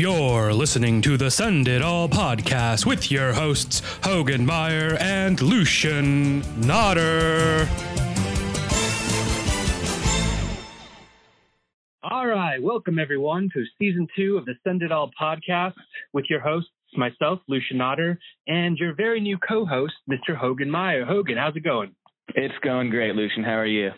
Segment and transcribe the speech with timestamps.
[0.00, 6.40] You're listening to the Send It All podcast with your hosts, Hogan Meyer and Lucian
[6.58, 7.68] Nodder.
[12.02, 15.74] All right, welcome everyone to season two of the Send It All podcast
[16.14, 20.34] with your hosts, myself, Lucian Nodder, and your very new co-host, Mr.
[20.34, 21.04] Hogan Meyer.
[21.04, 21.94] Hogan, how's it going?
[22.28, 23.44] It's going great, Lucian.
[23.44, 23.90] How are you?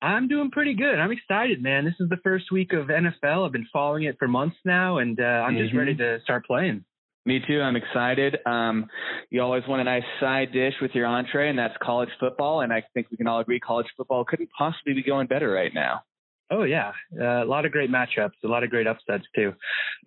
[0.00, 0.98] I'm doing pretty good.
[0.98, 1.84] I'm excited, man.
[1.84, 3.46] This is the first week of NFL.
[3.46, 5.78] I've been following it for months now, and uh, I'm just Mm-hmm.
[5.78, 6.84] ready to start playing.
[7.26, 7.60] Me too.
[7.60, 8.38] I'm excited.
[8.46, 8.86] Um,
[9.28, 12.60] you always want a nice side dish with your entree, and that's college football.
[12.62, 15.72] And I think we can all agree college football couldn't possibly be going better right
[15.74, 16.02] now.
[16.50, 19.52] Oh yeah, uh, a lot of great matchups, a lot of great upsets too.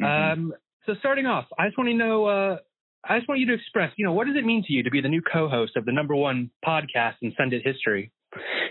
[0.01, 0.33] Mhm.
[0.33, 0.53] Um,
[0.87, 2.25] so starting off, I just want to know.
[2.25, 2.57] Uh,
[3.07, 4.89] I just want you to express, you know, what does it mean to you to
[4.89, 8.11] be the new co-host of the number one podcast in Send It history?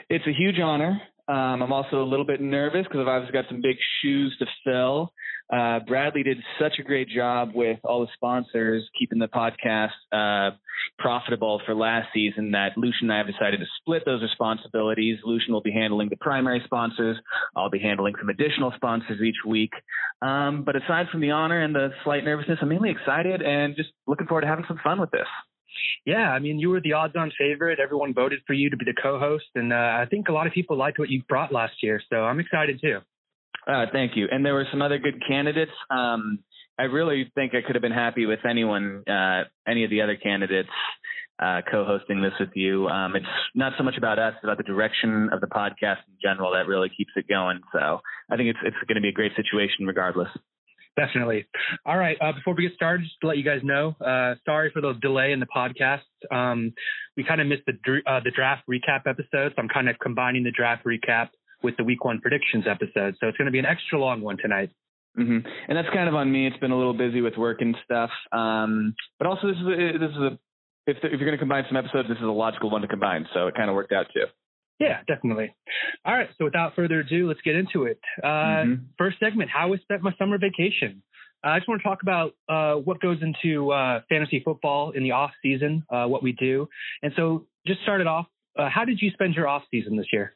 [0.09, 1.01] It's a huge honor.
[1.31, 4.47] Um, I'm also a little bit nervous because I've obviously got some big shoes to
[4.65, 5.13] fill.
[5.53, 10.57] Uh, Bradley did such a great job with all the sponsors, keeping the podcast uh,
[10.99, 15.19] profitable for last season that Lucian and I have decided to split those responsibilities.
[15.25, 17.17] Lucian will be handling the primary sponsors.
[17.55, 19.73] I'll be handling some additional sponsors each week.
[20.23, 23.91] Um, but aside from the honor and the slight nervousness, I'm mainly excited and just
[24.09, 25.29] looking forward to having some fun with this.
[26.05, 27.79] Yeah, I mean, you were the odds-on favorite.
[27.81, 30.53] Everyone voted for you to be the co-host, and uh, I think a lot of
[30.53, 32.01] people liked what you brought last year.
[32.11, 32.99] So I'm excited too.
[33.67, 34.27] Uh, thank you.
[34.31, 35.73] And there were some other good candidates.
[35.91, 36.41] Um,
[36.79, 40.17] I really think I could have been happy with anyone, uh, any of the other
[40.17, 40.71] candidates
[41.41, 42.87] uh, co-hosting this with you.
[42.89, 46.17] Um, it's not so much about us, it's about the direction of the podcast in
[46.23, 47.61] general that really keeps it going.
[47.73, 50.29] So I think it's it's going to be a great situation regardless.
[50.97, 51.47] Definitely.
[51.87, 52.17] All right.
[52.21, 54.93] Uh, before we get started, just to let you guys know, uh, sorry for the
[55.01, 56.01] delay in the podcast.
[56.31, 56.73] Um,
[57.17, 60.45] we kind of missed the uh, the draft recap episode, so I'm kind of combining
[60.45, 61.29] the draft recap
[61.63, 63.17] with the week one predictions episode.
[63.21, 64.71] So it's going to be an extra long one tonight.
[65.15, 66.47] hmm And that's kind of on me.
[66.47, 68.11] It's been a little busy with work and stuff.
[68.33, 70.39] Um, but also this is a, this is a
[70.87, 73.27] if, if you're going to combine some episodes, this is a logical one to combine.
[73.35, 74.25] So it kind of worked out too.
[74.81, 75.55] Yeah, definitely.
[76.07, 76.29] All right.
[76.39, 78.01] So without further ado, let's get into it.
[78.23, 78.81] Uh, Mhm.
[78.97, 81.03] First segment: How I spent my summer vacation.
[81.45, 85.03] Uh, I just want to talk about uh, what goes into uh, fantasy football in
[85.03, 86.69] the off season, uh, what we do,
[87.03, 88.27] and so just started off.
[88.59, 90.35] Uh, how did you spend your off season this year?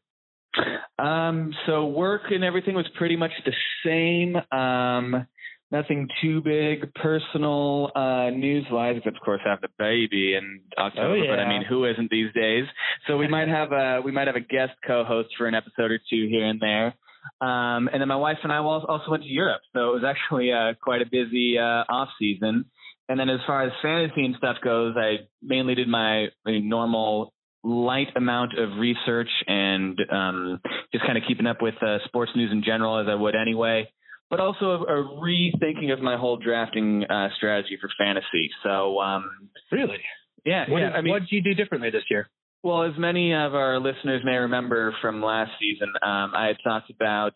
[0.99, 3.53] Um, so work and everything was pretty much the
[3.85, 4.37] same.
[4.57, 5.27] Um,
[5.75, 11.17] nothing too big personal uh news wise of course I have the baby in October
[11.17, 12.65] Oh, but I mean who isn't these days?
[13.07, 15.99] So we might have a we might have a guest co-host for an episode or
[15.99, 16.95] two here and there.
[17.41, 20.53] Um and then my wife and I also went to Europe so it was actually
[20.53, 22.67] uh quite a busy uh off season.
[23.09, 27.33] And then as far as fantasy and stuff goes I mainly did my, my normal
[27.65, 30.61] light amount of research and um
[30.93, 33.89] just kind of keeping up with uh, sports news in general as I would anyway
[34.31, 38.51] but also a, a rethinking of my whole drafting uh, strategy for fantasy.
[38.63, 39.31] So, um,
[39.73, 39.99] Really?
[40.45, 40.87] yeah, What, yeah.
[40.89, 42.29] did- I mean, what did you do differently this year?
[42.63, 46.91] well, as many of our listeners may remember from last season, um, I had talked
[46.91, 47.35] about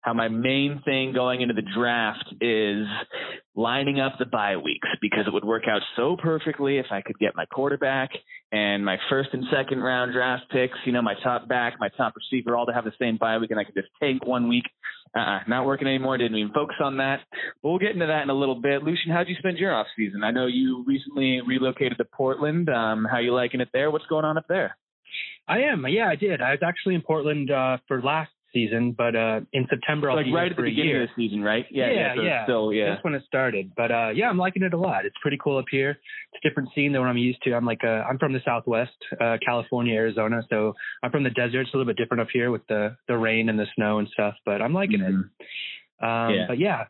[0.00, 2.86] how my main thing going into the draft is
[3.54, 7.18] lining up the bye weeks because it would work out so perfectly if I could
[7.18, 8.10] get my quarterback
[8.52, 12.14] and my first and second round draft picks, you know, my top back, my top
[12.16, 14.64] receiver, all to have the same bye week, and I could just take one week.
[15.16, 16.18] Uh-uh, not working anymore.
[16.18, 17.20] Didn't even focus on that.
[17.62, 18.82] But we'll get into that in a little bit.
[18.82, 20.22] Lucian, how'd you spend your off season?
[20.22, 22.68] I know you recently relocated to Portland.
[22.68, 23.90] Um, how you liking it there?
[23.90, 24.76] What's going on up there?
[25.48, 25.84] I am.
[25.88, 26.42] Yeah, I did.
[26.42, 30.26] I was actually in Portland uh, for last season, but uh, in September I'll like
[30.26, 31.02] be right here at the beginning year.
[31.02, 31.66] of the season, right?
[31.70, 32.44] Yeah, Yeah, so yeah.
[32.44, 32.90] Still, yeah.
[32.90, 33.72] That's when it started.
[33.76, 35.04] But uh, yeah, I'm liking it a lot.
[35.06, 35.90] It's pretty cool up here.
[36.32, 37.54] It's a different scene than what I'm used to.
[37.54, 40.42] I'm like uh, I'm from the Southwest, uh, California, Arizona.
[40.50, 41.60] So I'm from the desert.
[41.62, 44.08] It's a little bit different up here with the the rain and the snow and
[44.08, 44.34] stuff.
[44.44, 45.24] But I'm liking Mhm.
[45.40, 45.46] it.
[46.00, 46.46] Um, Yeah.
[46.48, 46.84] But yeah,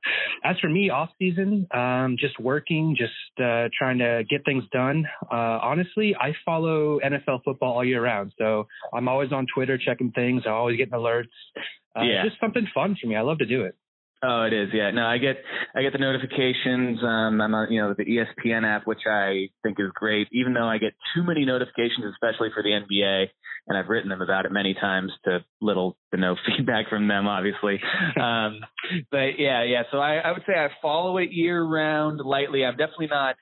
[0.44, 3.12] as for me, off season, um, just working, just
[3.42, 5.06] uh, trying to get things done.
[5.30, 10.12] Uh, honestly, I follow NFL football all year round, so I'm always on Twitter checking
[10.12, 10.42] things.
[10.46, 11.28] I always getting alerts.
[11.96, 12.24] Uh, Yeah.
[12.24, 13.16] Just something fun for me.
[13.16, 13.74] I love to do it.
[14.22, 14.70] Oh, it is.
[14.72, 14.90] Yeah.
[14.90, 15.36] No, I get
[15.76, 16.98] I get the notifications.
[17.02, 20.26] Um, I'm on you know the ESPN app, which I think is great.
[20.32, 23.26] Even though I get too many notifications, especially for the NBA,
[23.68, 27.28] and I've written them about it many times to little to no feedback from them,
[27.28, 27.80] obviously.
[28.20, 28.60] um,
[29.12, 29.82] but yeah, yeah.
[29.92, 32.64] So I, I would say I follow it year round lightly.
[32.64, 33.36] I'm definitely not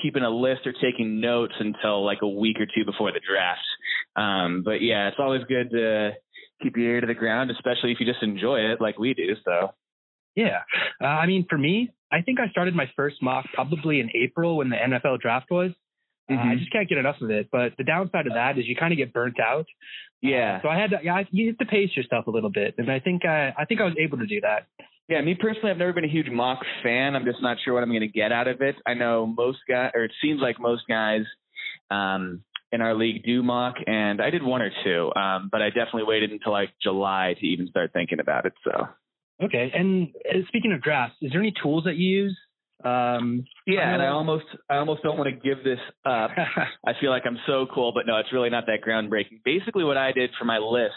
[0.00, 3.60] keeping a list or taking notes until like a week or two before the draft.
[4.16, 6.12] Um, but yeah, it's always good to
[6.62, 9.34] keep your ear to the ground, especially if you just enjoy it like we do.
[9.44, 9.74] So.
[10.34, 10.60] Yeah.
[11.00, 14.56] Uh, I mean, for me, I think I started my first mock probably in April
[14.58, 15.72] when the NFL draft was.
[16.30, 16.58] Uh, I Mhm.
[16.60, 17.48] just can't get enough of it.
[17.50, 19.66] But the downside of that is you kind of get burnt out.
[20.22, 20.62] Yeah.
[20.62, 22.90] So I had to, yeah, I- you have to pace yourself a little bit, and
[22.90, 24.66] I think I, I think I was able to do that.
[25.08, 27.16] Yeah, me personally, I've never been a huge mock fan.
[27.16, 28.76] I'm just not sure what I'm going to get out of it.
[28.86, 31.24] I know most guys, or it seems like most guys
[31.90, 35.68] um, in our league do mock, and I did one or two, um, but I
[35.68, 38.54] definitely waited until like July to even start thinking about it.
[38.64, 38.88] So.
[39.42, 42.38] Okay, and uh, speaking of drafts, is there any tools that you use?
[42.84, 46.30] Um, yeah, and I almost I almost don't want to give this up.
[46.86, 49.42] I feel like I'm so cool, but no, it's really not that groundbreaking.
[49.44, 50.94] Basically, what I did for my list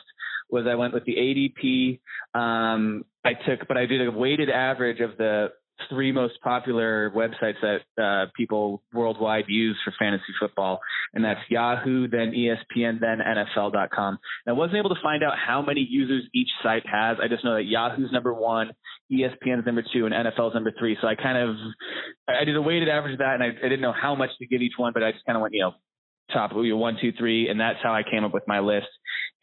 [0.49, 1.99] was I went with the ADP.
[2.39, 5.49] Um, I took, but I did a weighted average of the
[5.89, 10.79] three most popular websites that uh, people worldwide use for fantasy football,
[11.13, 14.17] and that's Yahoo, then ESPN, then NFL.com.
[14.45, 17.17] And I wasn't able to find out how many users each site has.
[17.21, 18.71] I just know that Yahoo's number one,
[19.11, 20.97] ESPN's number two, and NFL's number three.
[21.01, 21.55] So I kind of
[22.27, 24.47] I did a weighted average of that, and I, I didn't know how much to
[24.47, 25.73] give each one, but I just kind of went, you know,
[26.33, 28.87] top one, two, three, and that's how I came up with my list.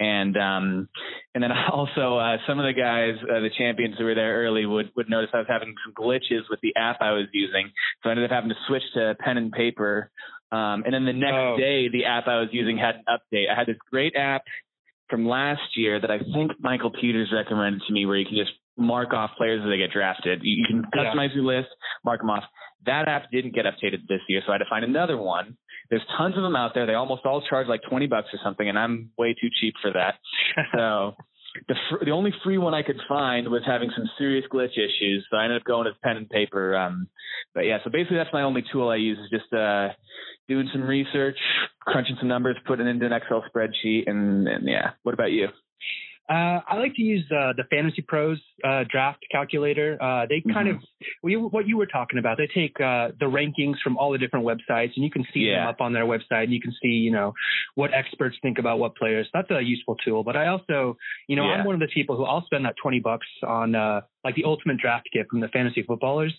[0.03, 0.89] And um,
[1.35, 4.67] and then also uh, some of the guys, uh, the champions who were there early,
[4.67, 7.71] would would notice I was having some glitches with the app I was using,
[8.03, 10.11] so I ended up having to switch to pen and paper.
[10.51, 11.57] Um, and then the next oh.
[11.57, 13.47] day, the app I was using had an update.
[13.51, 14.43] I had this great app
[15.09, 18.53] from last year that I think Michael Peters recommended to me, where you can just
[18.77, 20.41] mark off players as they get drafted.
[20.43, 21.37] You, you can customize yeah.
[21.37, 21.69] your list,
[22.05, 22.45] mark them off.
[22.87, 25.57] That app didn't get updated this year, so I had to find another one.
[25.91, 26.87] There's tons of them out there.
[26.87, 29.93] They almost all charge like 20 bucks or something, and I'm way too cheap for
[29.93, 30.15] that.
[30.75, 31.15] so
[31.69, 35.27] the fr- the only free one I could find was having some serious glitch issues,
[35.31, 36.77] so I ended up going with pen and paper.
[36.77, 37.09] Um,
[37.55, 39.89] but yeah, so basically that's my only tool I use is just uh,
[40.49, 41.37] doing some research,
[41.81, 44.91] crunching some numbers, putting it into an Excel spreadsheet, and, and yeah.
[45.03, 45.49] What about you?
[46.33, 50.03] Uh, I like to use uh, the Fantasy Pros uh, draft calculator.
[50.03, 50.79] Uh, they kind mm-hmm.
[50.79, 50.83] of
[51.23, 52.39] we, what you were talking about.
[52.39, 55.61] They take uh, the rankings from all the different websites, and you can see yeah.
[55.61, 57.35] them up on their website, and you can see you know
[57.75, 59.29] what experts think about what players.
[59.35, 60.25] That's a useful tool.
[60.25, 60.97] But I also,
[61.29, 61.57] you know, yeah.
[61.57, 64.45] I'm one of the people who I'll spend that twenty bucks on uh, like the
[64.45, 66.35] Ultimate Draft Kit from the Fantasy Footballers.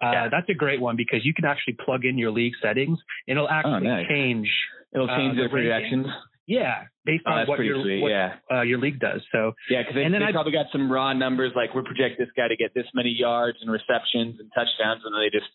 [0.00, 0.28] Yeah.
[0.30, 2.98] That's a great one because you can actually plug in your league settings.
[3.26, 4.08] And it'll oh, actually oh, nice.
[4.08, 4.48] change.
[4.92, 6.06] It'll change the projections.
[6.46, 8.34] Yeah, based oh, on what your what, yeah.
[8.52, 9.22] uh, your league does.
[9.32, 12.48] So yeah, because they, they probably got some raw numbers like we project this guy
[12.48, 15.48] to get this many yards and receptions and touchdowns, and then they just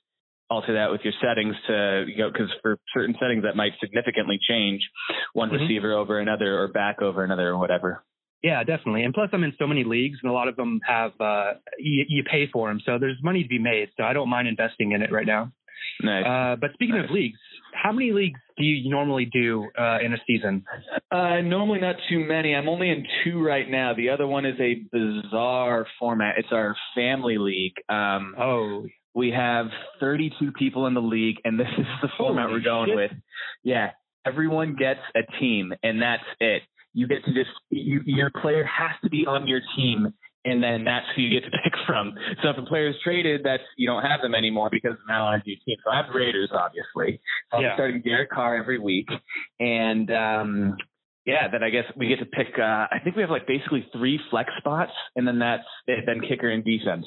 [0.50, 4.40] alter that with your settings to you know because for certain settings that might significantly
[4.50, 4.82] change
[5.34, 5.62] one mm-hmm.
[5.62, 8.04] receiver over another or back over another or whatever.
[8.42, 9.04] Yeah, definitely.
[9.04, 12.06] And plus, I'm in so many leagues, and a lot of them have uh, you,
[12.08, 13.90] you pay for them, so there's money to be made.
[13.98, 15.52] So I don't mind investing in it right now.
[16.02, 16.26] Nice.
[16.26, 17.10] Uh, but speaking nice.
[17.10, 17.40] of leagues,
[17.74, 20.64] how many leagues do you normally do uh, in a season?
[21.12, 22.54] Uh, normally not too many.
[22.54, 23.94] I'm only in two right now.
[23.96, 26.36] The other one is a bizarre format.
[26.38, 27.74] It's our family league.
[27.88, 28.86] Um, oh.
[29.16, 29.68] We have
[30.00, 32.96] 32 people in the league, and this is the format Holy we're going shit.
[32.96, 33.12] with.
[33.64, 33.92] Yeah,
[34.26, 36.62] everyone gets a team, and that's it.
[36.94, 40.14] You get to just you, your player has to be on your team
[40.46, 42.14] and then that's who you get to pick from.
[42.42, 45.42] So if a player is traded, that's you don't have them anymore because now on
[45.46, 45.78] your team.
[45.84, 47.22] So I have Raiders, obviously.
[47.52, 49.08] So I'm starting Derek Carr every week,
[49.60, 50.78] and um,
[51.26, 52.58] yeah, then I guess we get to pick.
[52.58, 56.22] Uh, I think we have like basically three flex spots, and then that's it, then
[56.28, 57.06] kicker and defense.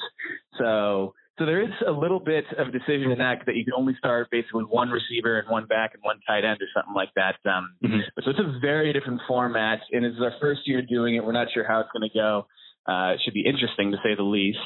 [0.58, 1.14] So.
[1.38, 4.28] So there is a little bit of decision in that that you can only start
[4.30, 7.36] basically one receiver and one back and one tight end or something like that.
[7.50, 8.00] Um, mm-hmm.
[8.22, 11.24] So it's a very different format, and it's our first year doing it.
[11.24, 12.46] We're not sure how it's going to go.
[12.88, 14.58] Uh, it should be interesting to say the least.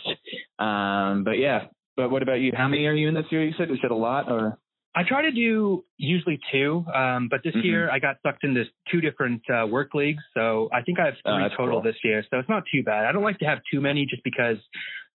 [0.58, 1.66] Um, but yeah.
[1.96, 2.52] But what about you?
[2.56, 3.44] How many are you in this year?
[3.44, 4.58] You said you said a lot, or
[4.94, 7.66] I try to do usually two, um, but this mm-hmm.
[7.66, 11.14] year I got sucked into two different uh, work leagues, so I think I have
[11.23, 11.82] three oh, total cool.
[11.82, 12.23] this year.
[12.30, 13.06] So it's not too bad.
[13.06, 14.56] I don't like to have too many, just because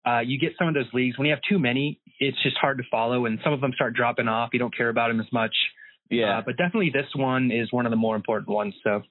[0.07, 2.77] uh, you get some of those leagues when you have too many, it's just hard
[2.77, 4.49] to follow, and some of them start dropping off.
[4.53, 5.53] You don't care about them as much.
[6.09, 8.73] Yeah, uh, but definitely this one is one of the more important ones.
[8.83, 9.01] So,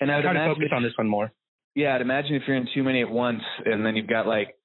[0.00, 1.32] and I would try to focus on this one more
[1.78, 4.56] yeah, I'd imagine if you're in too many at once, and then you've got like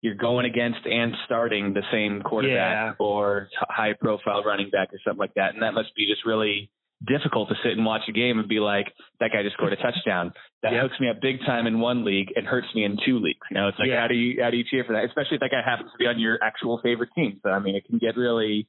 [0.00, 3.04] you're going against and starting the same quarterback yeah.
[3.04, 6.70] or high profile running back or something like that, and that must be just really
[7.06, 8.86] difficult to sit and watch a game and be like,
[9.20, 10.32] that guy just scored a touchdown.
[10.62, 10.80] That yeah.
[10.80, 13.44] hooks me up big time in one league and hurts me in two leagues.
[13.50, 14.00] You know, it's like yeah.
[14.00, 15.04] how do you how do you cheer for that?
[15.04, 17.40] Especially if that guy happens to be on your actual favorite team.
[17.42, 18.68] So I mean, it can get really,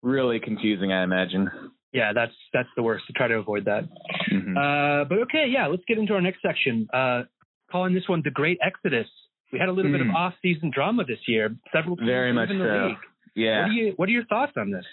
[0.00, 0.92] really confusing.
[0.92, 1.50] I imagine
[1.92, 3.06] yeah, that's that's the worst.
[3.06, 3.84] To try to avoid that.
[4.32, 4.56] Mm-hmm.
[4.56, 6.88] Uh, but okay, yeah, let's get into our next section.
[6.92, 7.24] Uh,
[7.72, 9.08] calling this one the Great Exodus.
[9.52, 9.94] We had a little mm.
[9.94, 10.14] bit of mm.
[10.14, 11.54] off-season drama this year.
[11.74, 12.86] Several teams very much in the so.
[12.88, 12.96] league.
[13.34, 13.62] Yeah.
[13.62, 14.84] What are, you, what are your thoughts on this?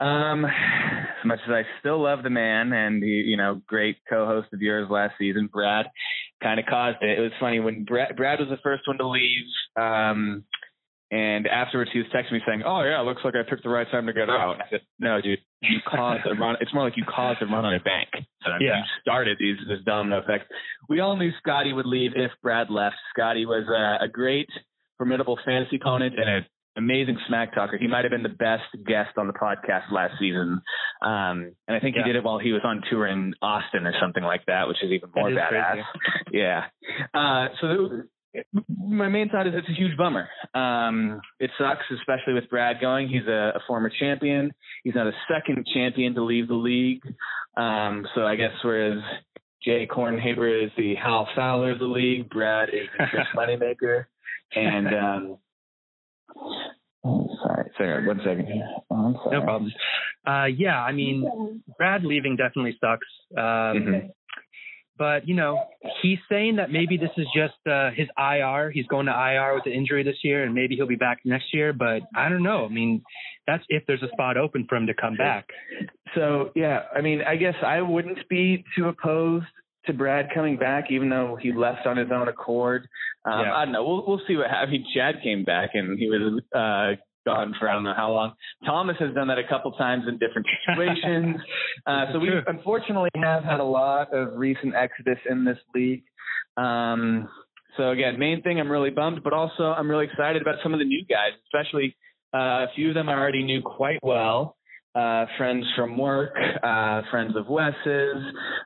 [0.00, 4.48] Um, as much as I still love the man and he, you know, great co-host
[4.52, 5.86] of yours last season, Brad,
[6.42, 7.18] kind of caused it.
[7.18, 9.44] It was funny when Brad, Brad was the first one to leave.
[9.76, 10.44] Um,
[11.10, 13.86] and afterwards, he was texting me saying, "Oh yeah, looks like I picked the right
[13.92, 15.38] time to get out." I said, "No, dude,
[15.70, 16.56] you caused a run.
[16.60, 18.08] It's more like you caused a run on a bank.
[18.44, 18.78] So yeah.
[18.78, 20.50] You started these this domino effect.
[20.88, 22.96] We all knew Scotty would leave if Brad left.
[23.14, 24.48] Scotty was a, a great
[24.98, 26.46] formidable fantasy opponent and an
[26.76, 27.76] amazing smack talker.
[27.78, 30.60] He might have been the best guest on the podcast last season.
[31.02, 32.02] Um, and I think Yeah.
[32.04, 34.78] he did it while he was on tour in Austin or something like that, which
[34.82, 35.72] is even more is badass.
[35.72, 35.82] crazy.
[36.32, 36.64] Yeah.
[37.14, 38.02] Uh, so
[38.68, 40.28] my main thought is it's a huge bummer.
[40.54, 43.08] Um, it sucks, especially with Brad going.
[43.08, 44.52] He's a, a former champion.
[44.84, 47.02] He's now the second champion to leave the league.
[47.56, 48.98] Um, so I guess whereas
[49.64, 54.04] Jay Cornhaber is the Hal Fowler of the league, Brad is the Chris Moneymaker.
[54.54, 55.38] And um,
[57.04, 58.48] oh, sorry, sorry, one second.
[58.90, 59.72] Oh, No problem.
[60.26, 63.06] Uh, yeah, I mean, Brad leaving definitely sucks.
[63.36, 64.10] Um, Mhm.
[64.98, 65.64] But you know,
[66.02, 68.70] he's saying that maybe this is just uh, his IR.
[68.70, 71.52] He's going to IR with the injury this year, and maybe he'll be back next
[71.52, 71.72] year.
[71.72, 72.64] But I don't know.
[72.64, 73.02] I mean,
[73.46, 75.48] that's if there's a spot open for him to come back.
[76.14, 79.46] So yeah, I mean, I guess I wouldn't be too opposed
[79.86, 82.88] to Brad coming back, even though he left on his own accord.
[83.24, 83.54] Um, Yeah.
[83.54, 83.84] I don't know.
[83.84, 84.68] We'll we'll see what happens.
[84.68, 88.12] I mean, Chad came back and he was uh, gone for I don't know how
[88.12, 88.32] long.
[88.64, 91.36] Thomas has done that a couple times in different situations.
[91.86, 96.04] uh, so we unfortunately have had a lot of recent exodus in this league.
[96.56, 97.28] Um,
[97.76, 100.78] so again, main thing, I'm really bummed, but also I'm really excited about some of
[100.78, 101.96] the new guys, especially
[102.32, 104.56] uh, a few of them I already knew quite well
[104.96, 108.16] uh, friends from work, uh, friends of Wes's,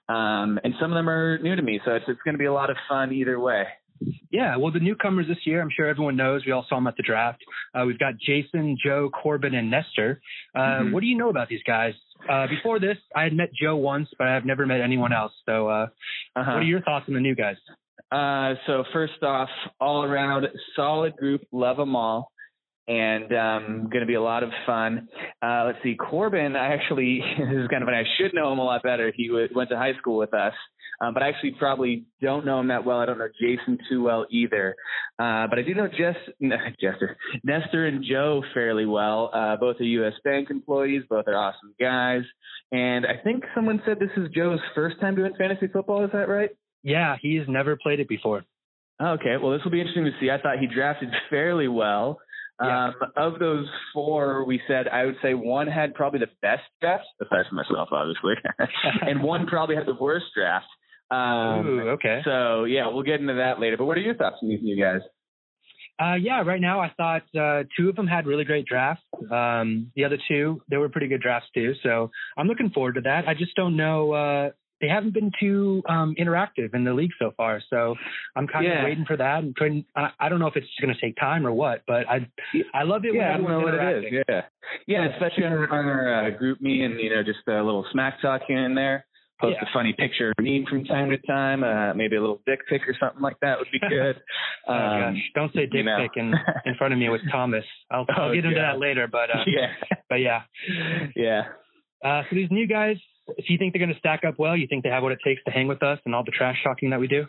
[0.09, 1.81] um, and some of them are new to me.
[1.85, 3.65] So it's, it's going to be a lot of fun either way.
[4.31, 6.45] Yeah, well, the newcomers this year, I'm sure everyone knows.
[6.47, 7.43] We all saw them at the draft.
[7.75, 10.21] Uh, we've got Jason, Joe, Corbin, and Nestor.
[10.55, 10.93] Uh, Mhm.
[10.93, 11.95] What do you know about these guys?
[12.29, 15.33] Uh, before this, I had met Joe once, but I've never met anyone else.
[15.47, 15.89] So, uh,
[16.37, 16.53] Uh-huh.
[16.53, 17.57] what are your thoughts on the new guys?
[18.11, 22.31] Uh, so first off, all around solid group, love them all,
[22.89, 25.09] and um, going to be a lot of fun.
[25.43, 26.57] Uh, let's see, Corbin.
[26.57, 27.99] I actually this is kind of funny.
[27.99, 29.13] I should know him a lot better.
[29.15, 30.55] He w- went to high school with us,
[31.01, 32.99] um, but I actually probably don't know him that well.
[32.99, 34.77] I don't know Jason too well either,
[35.19, 36.17] uh, but I do know Jess,
[36.81, 39.31] Jester, Nestor, and Joe fairly well.
[39.33, 40.15] Uh, both are U.S.
[40.25, 41.03] Bank employees.
[41.09, 42.23] Both are awesome guys,
[42.73, 46.05] and I think someone said this is Joe's first time doing fantasy football.
[46.05, 46.51] Is that right?
[46.83, 48.45] Yeah, he's never played it before.
[49.01, 50.31] Okay, well, this will be interesting to see.
[50.31, 52.19] I thought he drafted fairly well.
[52.63, 52.89] Yeah.
[52.89, 57.05] Um, of those four, we said I would say one had probably the best draft,
[57.23, 58.35] aside from myself, obviously,
[59.01, 60.67] and one probably had the worst draft.
[61.11, 62.21] Um, Ooh, okay.
[62.25, 63.77] So yeah, we'll get into that later.
[63.77, 65.01] But what are your thoughts on these new guys?
[66.01, 69.05] Uh, yeah, right now I thought uh, two of them had really great drafts.
[69.31, 71.75] Um, the other two, they were pretty good drafts too.
[71.83, 73.29] So I'm looking forward to that.
[73.29, 74.13] I just don't know.
[74.13, 74.51] Uh,
[74.81, 77.61] they haven't been too um, interactive in the league so far.
[77.69, 77.97] So
[78.35, 78.79] I'm kind Yeah.
[78.79, 79.43] of waiting for that.
[79.43, 82.09] And couldn't, I, I don't know if it's going to take time or what, but
[82.09, 82.27] I
[82.73, 84.23] I love it when Yeah, I don't know what it interacting.
[84.27, 84.43] Yeah,
[84.87, 88.23] yeah, especially on our, on our uh, GroupMe and you know just a little smack
[88.23, 89.05] talk here and there.
[89.41, 89.69] Post Yeah.
[89.69, 91.65] a funny picture of me from time to time.
[91.65, 94.21] Uh, maybe a little dick pic or something like that would be good.
[94.69, 95.97] Oh Um, gosh, don't say dick you know.
[96.01, 96.35] pic in,
[96.67, 97.65] in front of me with Thomas.
[97.91, 98.73] I'll, I'll Oh, get into yeah.
[98.73, 99.73] that later, but uh, yeah,
[100.09, 100.43] but yeah.
[101.17, 101.43] yeah.
[102.05, 102.97] Uh, so these new guys,
[103.39, 105.19] if you think they're going to stack up well, you think they have what it
[105.25, 107.25] takes to hang with us and all the trash talking that we do?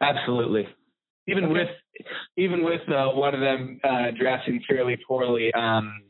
[0.00, 0.66] Absolutely.
[1.26, 1.52] Even Okay.
[1.54, 1.68] with
[2.36, 6.02] even with uh, one of them uh, drafting fairly poorly um,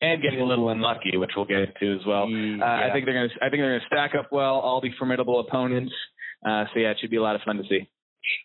[0.00, 2.24] and getting a little unlucky, which we'll get into as well.
[2.24, 4.54] Uh, I think they're gonna I think they're gonna stack up well.
[4.60, 5.92] All the formidable opponents.
[6.44, 7.88] Uh, so yeah, it should be a lot of fun to see.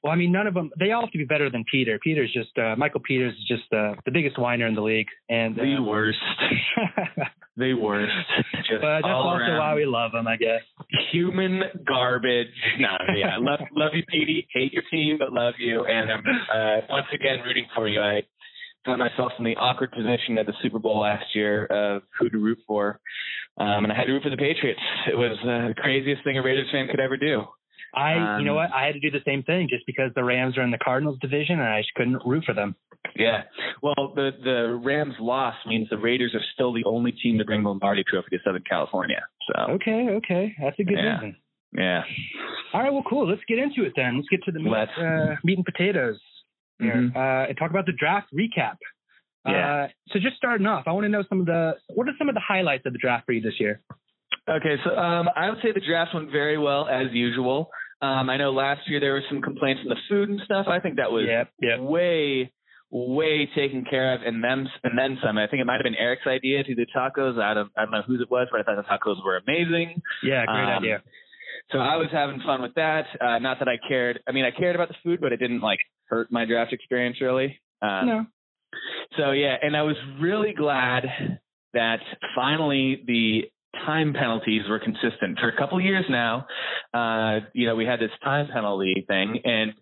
[0.04, 0.72] Well, I mean, none of them.
[0.80, 2.00] They all have to be better than Peter.
[2.02, 5.56] Peter's just uh, Michael Peters is just uh, the biggest whiner in the league, and
[5.56, 6.20] The uh, worst.
[7.58, 8.12] The worst.
[8.68, 9.60] Just but that's also around.
[9.60, 10.60] why we love him, I guess.
[11.14, 12.52] human garbage.
[12.80, 14.46] No, yeah, love love you, Petey.
[14.54, 15.86] Hate your team, but love you.
[15.86, 18.02] And I'm uh, once again rooting for you.
[18.02, 18.24] I
[18.86, 22.38] found myself in the awkward position at the Super Bowl last year of who to
[22.38, 23.00] root for,
[23.58, 24.80] um, and I had to root for the Patriots.
[25.12, 27.44] It was uh, the craziest thing a Raiders fan could ever do.
[27.94, 28.74] I, you know Um, what?
[28.74, 31.18] I had to do the same thing just because the Rams are in the Cardinals
[31.22, 32.76] division, and I just couldn't root for them.
[33.16, 33.44] Yeah.
[33.82, 37.64] Well, the the Rams loss means the Raiders are still the only team to bring
[37.64, 39.22] the Lombardi Trophy to Southern California.
[39.48, 41.14] So Okay, okay, that's a good Yeah.
[41.14, 41.36] reason.
[41.78, 42.02] yeah.
[42.74, 43.30] All right, well, cool.
[43.30, 44.18] Let's get into it then.
[44.18, 46.20] Let's get to the meat, uh, meat and potatoes
[46.80, 47.16] here, Mhm.
[47.16, 48.78] uh, and talk about the draft recap.
[49.48, 49.84] Yeah.
[49.84, 52.30] Uh, so just starting off, I want to know some of the what are some
[52.30, 53.82] of the highlights of the draft for you this year?
[54.50, 57.70] Okay, so um, I would say the draft went very well as usual.
[58.02, 60.68] Um, I know last year there were some complaints on the food and stuff.
[60.68, 61.80] I think that was Yep, yep.
[61.80, 62.52] way,
[62.92, 65.38] way taken care of, and then and then some.
[65.38, 67.40] I think it might have been Eric's idea to do tacos.
[67.42, 70.02] I don't, I don't know whose it was, but I thought the tacos were amazing.
[70.24, 71.02] Yeah, great Um, idea.
[71.72, 73.08] So I was having fun with that.
[73.20, 74.20] Uh, not that I cared.
[74.28, 75.80] I mean, I cared about the food, but it didn't like
[76.10, 77.60] hurt my draft experience really.
[77.82, 78.26] Um, no.
[79.18, 81.04] so yeah, and I was really glad
[81.74, 82.00] that
[82.36, 83.42] finally the
[83.86, 86.48] time penalties were consistent for a couple years now.
[86.94, 89.74] Uh, you know, we had this time penalty thing, and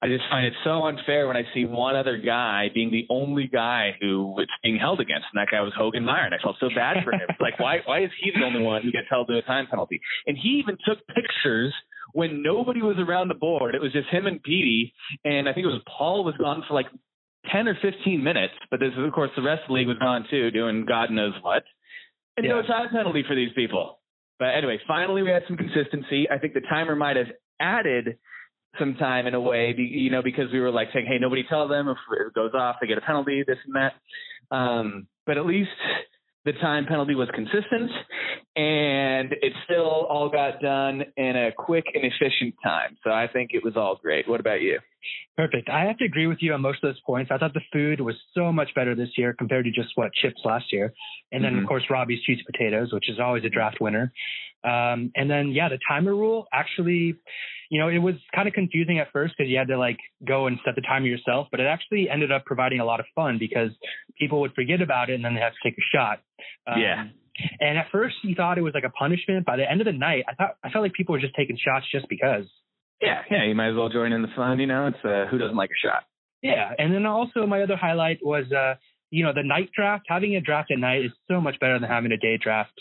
[0.00, 3.48] I just find it so unfair when I see one other guy being the only
[3.48, 6.56] guy who it's being held against, and that guy was Hogan Meyer, and I felt
[6.60, 7.28] so bad for him.
[7.40, 10.00] like, why why is he the only one who gets held to a time penalty?
[10.26, 11.74] And he even took pictures
[12.18, 13.76] when nobody was around the board.
[13.76, 14.92] It was just him and Petey,
[15.24, 16.86] and I think it was Paul was gone for like
[17.52, 19.98] ten or fifteen minutes, but this is, of course the rest of the league was
[19.98, 21.62] gone too, doing God knows what.
[22.36, 22.54] And Yeah.
[22.54, 24.00] no time penalty for these people.
[24.40, 26.28] But anyway, finally we had some consistency.
[26.28, 28.18] I think the timer might have added
[28.80, 31.68] some time in a way, you know, because we were like saying, hey, nobody tell
[31.68, 33.94] them if it goes off, they get a penalty, this and that.
[34.56, 35.70] Um, but at least
[36.44, 37.90] the time penalty was consistent
[38.56, 42.96] and it still all got done in a quick and efficient time.
[43.04, 44.28] So I think it was all great.
[44.28, 44.78] What about you?
[45.36, 45.68] Perfect.
[45.68, 47.30] I have to agree with you on most of those points.
[47.30, 50.40] I thought the food was so much better this year compared to just what chips
[50.44, 50.92] last year.
[51.32, 51.62] And then, Mhm.
[51.62, 54.12] of course, Robbie's cheese potatoes, which is always a draft winner.
[54.64, 57.14] Um, and then, yeah, the timer rule actually,
[57.70, 60.46] you know, it was kind of confusing at first because you had to like go
[60.46, 63.38] and set the timer yourself, but it actually ended up providing a lot of fun
[63.38, 63.70] because
[64.18, 66.20] people would forget about it and then they have to take a shot.
[66.66, 67.04] Um, Yeah.
[67.60, 69.46] And at first, you thought it was like a punishment.
[69.46, 71.56] By the end of the night, I thought I felt like people were just taking
[71.56, 72.44] shots just because.
[73.00, 74.88] Yeah, yeah, you might as well join in the fun, you know.
[74.88, 76.02] It's uh, who doesn't like a shot?
[76.42, 78.74] Yeah, and then also my other highlight was, uh,
[79.10, 80.06] you know, the night draft.
[80.08, 82.72] Having a draft at night is so much better than having a day draft.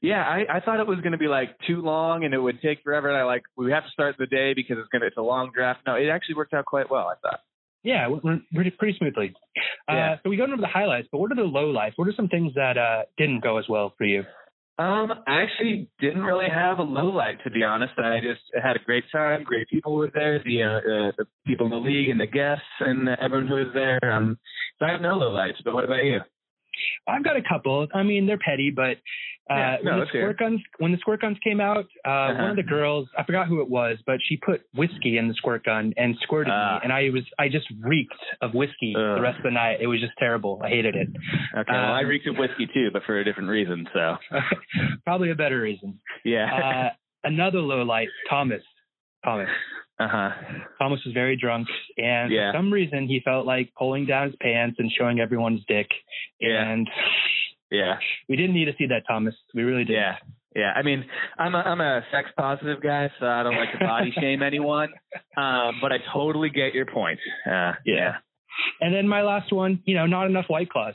[0.00, 2.60] Yeah, I, I thought it was going to be like too long and it would
[2.62, 3.08] take forever.
[3.08, 5.50] And I like we have to start the day because it's gonna it's a long
[5.54, 5.80] draft.
[5.86, 7.06] No, it actually worked out quite well.
[7.06, 7.40] I thought.
[7.82, 9.34] Yeah, it went pretty, pretty smoothly.
[9.88, 10.12] Yeah.
[10.12, 11.96] Uh, so we go into the highlights, but what are the low lights?
[11.96, 14.24] What are some things that uh, didn't go as well for you?
[14.78, 17.92] Um, I actually didn't really have a low light to be honest.
[17.98, 19.44] I just had a great time.
[19.44, 20.42] Great people were there.
[20.42, 23.74] The uh, uh, the people in the league and the guests and everyone who was
[23.74, 23.98] there.
[24.10, 24.38] Um,
[24.78, 25.58] so I have no low lights.
[25.64, 26.20] But what about you?
[27.06, 27.88] I've got a couple.
[27.94, 28.96] I mean, they're petty, but
[29.50, 30.22] uh, Yeah, no, when the that's fair.
[30.22, 32.42] squirt guns when the squirt guns came out, uh, Uh-huh.
[32.42, 35.34] one of the girls I forgot who it was, but she put whiskey in the
[35.34, 36.74] squirt gun and squirted Ah.
[36.76, 39.78] me, and I was I just reeked of whiskey the rest of the night.
[39.80, 40.60] It was just terrible.
[40.64, 41.08] I hated it.
[41.56, 43.88] Okay, well I Um, reeked of whiskey too, but for a different reason.
[43.92, 44.16] So
[45.04, 45.98] Probably a better reason.
[46.24, 46.46] yeah.
[46.54, 46.90] Uh,
[47.24, 48.62] another low light, Thomas.
[49.24, 49.48] Thomas.
[49.98, 50.30] Uh huh.
[50.78, 52.52] Thomas was very drunk, and Yeah.
[52.52, 55.88] for some reason he felt like pulling down his pants and showing everyone his dick.
[56.40, 56.70] Yeah.
[56.70, 56.88] And
[57.70, 57.96] Yeah.
[58.28, 59.34] we didn't need to see that, Thomas.
[59.54, 59.94] We really did.
[59.94, 60.16] Yeah.
[60.54, 61.04] Yeah, I mean,
[61.38, 64.88] I'm a, I'm a sex positive guy, so I don't like to body shame anyone.
[65.36, 67.18] Um, but I totally get your point.
[67.46, 68.16] Uh, yeah.
[68.80, 70.94] And then my last one, you know, not enough White Claws.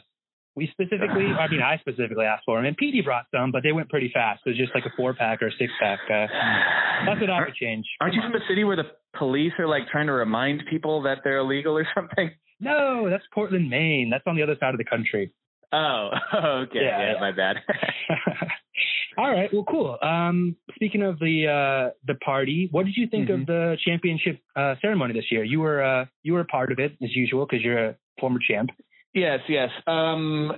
[0.55, 3.71] We specifically, I mean, I specifically asked for them, and Petey brought some, but they
[3.71, 4.41] went pretty fast.
[4.45, 5.99] It was just like a four pack or a six pack.
[6.09, 6.27] Uh,
[7.07, 7.85] that's what I would change.
[8.01, 11.19] Aren't you from a city where the police are like trying to remind people that
[11.23, 12.31] they're illegal or something?
[12.59, 14.09] No, that's Portland, Maine.
[14.11, 15.31] That's on the other side of the country.
[15.73, 16.80] Oh, okay.
[16.84, 17.58] Yeah, Yeah, my bad.
[19.17, 19.49] All right.
[19.54, 19.97] Well, cool.
[20.01, 23.41] Um, speaking of the uh, the party, what did you think Mhm.
[23.41, 25.43] of the championship uh, ceremony this year?
[25.43, 28.39] You were uh, you were a part of it as usual because you're a former
[28.45, 28.71] champ.
[29.13, 29.69] yes, yes.
[29.88, 30.51] Um,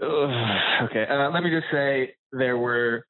[0.00, 1.04] okay.
[1.10, 3.04] Uh, let me just say there were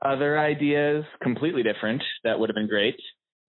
[0.00, 2.96] other ideas completely different that would have been great.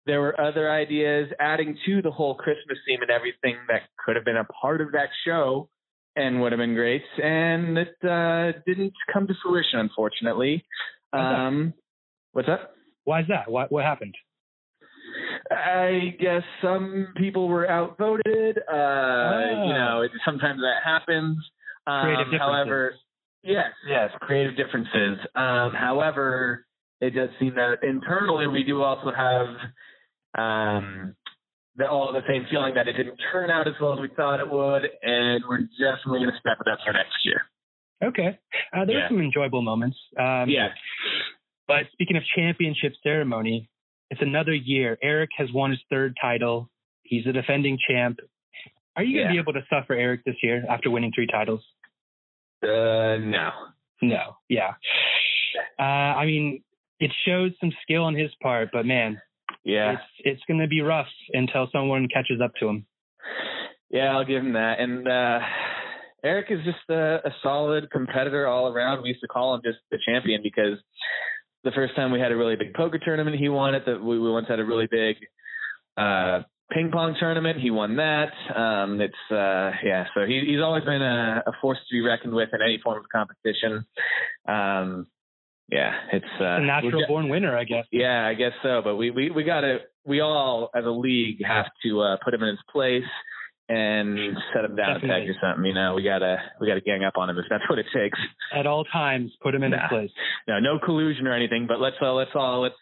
[0.06, 4.24] There were other ideas adding to the whole Christmas theme and everything that could have
[4.26, 5.70] been a part of that show
[6.18, 7.04] and would have been great.
[7.24, 10.66] And it uh, didn't come to fruition, unfortunately.
[11.14, 11.74] Um,
[12.34, 12.72] what's that?
[13.06, 13.50] Why is that?
[13.50, 14.16] What what happened?
[15.50, 18.58] I guess some people were outvoted.
[18.70, 21.38] Uh, You know, it, sometimes that happens.
[21.86, 22.40] Um, Creative differences.
[22.42, 22.94] however,
[23.44, 25.20] yes, yes, creative differences.
[25.36, 26.66] Um, however,
[27.00, 29.48] it does seem that internally we do also have
[30.38, 31.16] um,
[31.78, 34.40] the, all the same feeling that it didn't turn out as well as we thought
[34.40, 37.42] it would, and we're definitely going to step it up for next year.
[38.04, 38.38] Okay.
[38.76, 39.04] Uh, there Yeah.
[39.04, 39.98] were some enjoyable moments.
[40.20, 40.70] Um, yeah.
[41.68, 43.70] But speaking of championship ceremony,
[44.10, 44.98] it's another year.
[45.04, 46.70] Eric has won his third title.
[47.04, 48.20] He's a defending champ.
[48.96, 49.42] Are you going to Yeah.
[49.44, 51.64] be able to suffer Eric this year after winning three titles?
[52.64, 53.50] Uh, no.
[54.02, 54.38] No.
[54.50, 54.74] Yeah.
[55.80, 56.64] Uh, I mean,
[57.00, 59.22] it shows some skill on his part, but man,
[59.68, 59.94] Yeah.
[59.94, 62.86] it's it's going to be rough until someone catches up to him.
[63.90, 64.80] Yeah, I'll give him that.
[64.80, 65.40] And uh
[66.24, 69.04] Eric is just a, a solid competitor all around.
[69.04, 70.80] We used to call him just the champion because
[71.64, 73.84] the first time we had a really big poker tournament, he won it.
[73.86, 75.18] That we, we once had a really big
[75.98, 77.60] uh ping pong tournament.
[77.60, 78.32] He won that.
[78.56, 82.34] Um it's uh yeah, so he he's always been a, a force to be reckoned
[82.34, 83.86] with in any form of competition.
[84.48, 85.08] Um
[85.70, 87.86] yeah, it's uh A natural ge- born winner, I guess.
[87.92, 88.82] yeah, I guess so.
[88.84, 92.42] But we we we gotta we all as a league have to uh, put him
[92.44, 93.04] in his place
[93.70, 95.66] and set him down a peg or something.
[95.66, 98.18] You know, we gotta we gotta gang up on him if that's what it takes.
[98.56, 99.82] At all times, put him in Nah.
[99.82, 100.12] his place.
[100.48, 101.66] No, no collusion or anything.
[101.68, 102.76] But let's uh, let's all let's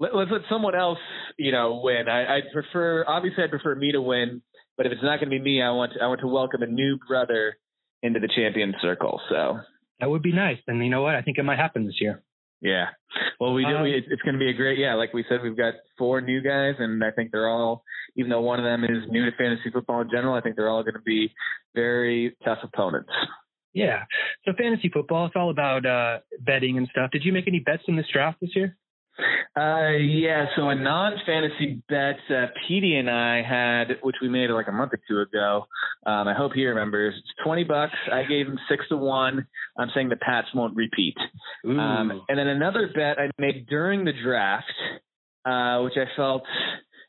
[0.00, 0.98] let, us let someone else,
[1.38, 2.08] you know, win.
[2.08, 4.42] I, I'd prefer, obviously, I'd prefer me to win.
[4.76, 6.66] But if it's not going to be me, I want I want to welcome a
[6.66, 7.56] new brother
[8.02, 9.20] into the champion circle.
[9.28, 9.58] So
[10.00, 10.58] that would be nice.
[10.66, 11.14] And you know what?
[11.14, 12.22] I think it might happen this year.
[12.60, 12.86] Yeah.
[13.38, 13.76] Well, we do.
[13.76, 14.78] Um, we, it's going to be a great.
[14.78, 17.84] Yeah, like we said, we've got four new guys, and I think they're all,
[18.16, 20.70] even though one of them is new to fantasy football in general, I think they're
[20.70, 21.32] all going to be
[21.74, 23.10] very tough opponents.
[23.74, 24.04] Yeah.
[24.44, 27.10] So fantasy football, it's all about uh, betting and stuff.
[27.10, 28.76] Did you make any bets in this draft this year?
[29.56, 30.46] Uh, yeah.
[30.56, 34.92] So a non-fantasy bet, uh, Petey and I had, which we made like a month
[34.92, 35.66] or two ago.
[36.06, 37.14] Um, I hope he remembers.
[37.16, 37.94] It's twenty bucks.
[38.12, 39.46] I gave him six to one.
[39.78, 41.14] I'm saying the Pats won't repeat.
[41.64, 44.72] Um, and then another bet I made during the draft,
[45.44, 46.42] uh, which I felt.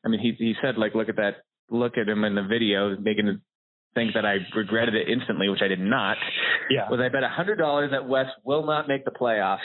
[0.05, 1.37] I mean, he he said like, look at that,
[1.71, 3.41] look at him in the video, making
[3.95, 6.17] think that I regretted it instantly, which I did not.
[6.69, 6.89] Yeah.
[6.91, 9.57] Was I bet a hundred dollars that Wes will not make the playoffs.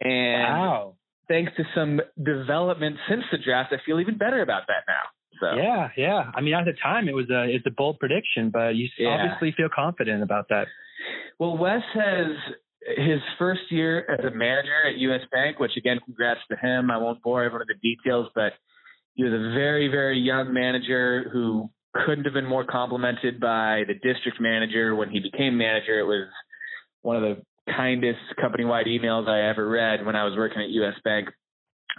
[0.00, 0.97] And wow
[1.28, 5.04] thanks to some development since the draft, I feel even better about that now.
[5.40, 6.30] So yeah, yeah.
[6.34, 9.08] I mean, at the time, it was a it's a bold prediction, but you yeah.
[9.10, 10.66] obviously feel confident about that.
[11.38, 12.26] Well, Wes has
[12.96, 15.20] his first year as a manager at U.S.
[15.30, 16.90] Bank, which again, congrats to him.
[16.90, 18.52] I won't bore everyone with the details, but
[19.14, 23.94] he was a very, very young manager who couldn't have been more complimented by the
[23.94, 25.98] district manager when he became manager.
[25.98, 26.28] It was
[27.02, 27.42] one of the
[27.76, 31.28] kindest company wide emails I ever read when I was working at US Bank.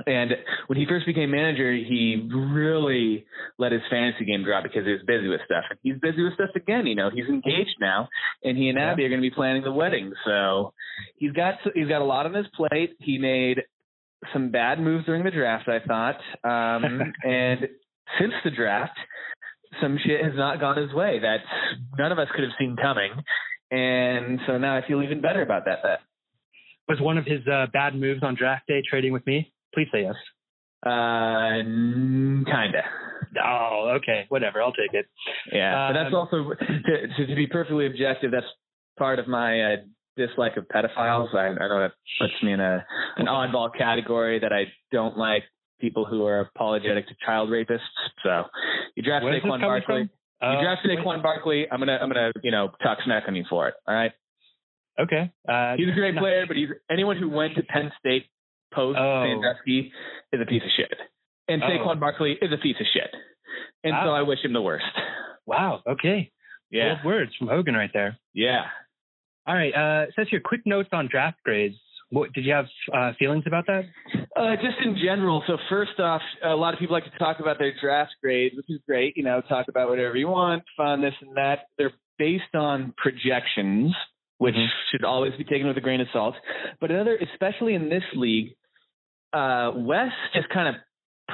[0.06, 0.32] And
[0.68, 3.26] when he first became manager, he really
[3.58, 5.66] let his fantasy game drop because he was busy with stuff.
[5.70, 6.88] And he's busy with stuff again.
[6.88, 8.08] You know, he's engaged now,
[8.44, 9.08] and he and Abby yeah.
[9.08, 10.14] are going to be planning the wedding.
[10.26, 10.74] So
[11.18, 12.96] he's got he's got a lot on his plate.
[13.00, 13.58] He made
[14.32, 17.68] some bad moves during the draft, I thought, um, and
[18.20, 18.98] since the draft,
[19.82, 21.38] some shit has not gone his way that
[21.98, 23.12] none of us could have seen coming.
[23.72, 26.00] And so now I feel even better about that bet.
[26.88, 29.54] Was one of his uh, bad moves on draft day trading with me?
[29.74, 30.16] Please say yes.
[30.84, 32.84] Uh, kinda.
[33.46, 34.26] Oh, okay.
[34.30, 34.62] Whatever.
[34.62, 35.06] I'll take it.
[35.52, 38.32] Yeah, um, but that's um, also to, to, to be perfectly objective.
[38.32, 38.46] That's
[38.98, 39.76] part of my uh,
[40.18, 41.36] dislike of pedophiles.
[41.36, 42.86] I, I know that puts me in a
[43.18, 45.44] an oddball category that I don't like
[45.80, 47.80] people who are apologetic to child rapists.
[48.24, 48.44] So
[48.96, 49.86] you draft Saquon Barkley.
[49.86, 50.10] From?
[50.42, 51.68] You uh, drafted Saquon Barkley.
[51.70, 53.74] I'm gonna I'm gonna you know talk smack on you for it.
[53.88, 54.12] All right.
[55.00, 55.32] Okay.
[55.48, 58.26] Uh, he's a great player, but he's anyone who went to Penn State
[58.74, 59.24] post oh.
[59.26, 59.92] Sandusky
[60.32, 60.98] is a piece of shit,
[61.48, 61.68] and oh.
[61.68, 63.10] Saquon Barkley is a piece of shit,
[63.84, 64.06] and wow.
[64.06, 64.86] so I wish him the worst.
[65.46, 65.82] Wow.
[65.88, 66.32] Okay.
[66.70, 66.96] Yeah.
[66.96, 68.18] Bold words from Hogan right there.
[68.34, 68.66] Yeah.
[69.48, 69.74] All right.
[69.74, 71.76] Uh, it says here quick notes on draft grades.
[72.12, 73.84] What did you have uh, feelings about that?
[74.36, 75.44] Uh, just in general.
[75.46, 78.66] So first off, a lot of people like to talk about their draft grades, which
[78.70, 79.16] is great.
[79.16, 81.68] You know, talk about whatever you want, fun, this and that.
[81.78, 83.94] They're based on projections,
[84.40, 84.66] which mm-hmm.
[84.92, 86.36] should always be taken with a grain of salt.
[86.82, 88.56] But another, especially in this league,
[89.32, 90.76] uh, Wes just kind of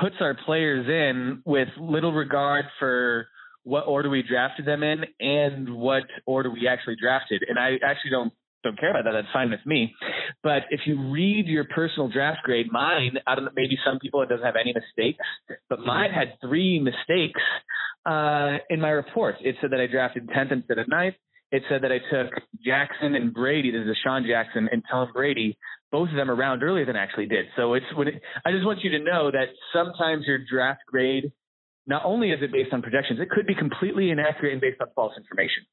[0.01, 3.27] puts our players in with little regard for
[3.63, 7.43] what order we drafted them in and what order we actually drafted.
[7.47, 8.33] And I actually don't
[8.65, 9.93] don't care about that, that's fine with me.
[10.43, 14.21] But if you read your personal draft grade, mine, I don't know, maybe some people
[14.21, 15.23] it doesn't have any mistakes,
[15.69, 17.41] but mine had three mistakes
[18.05, 19.35] uh, in my report.
[19.41, 21.15] It said that I drafted 10th instead of 9th.
[21.51, 22.33] It said that I took
[22.65, 25.57] Jackson and Brady, this is Sean Jackson and Tom Brady,
[25.91, 27.45] both of them around earlier than I actually did.
[27.55, 31.31] So it's when it, I just want you to know that sometimes your draft grade
[31.87, 34.87] not only is it based on projections, it could be completely inaccurate and based on
[34.95, 35.63] false information.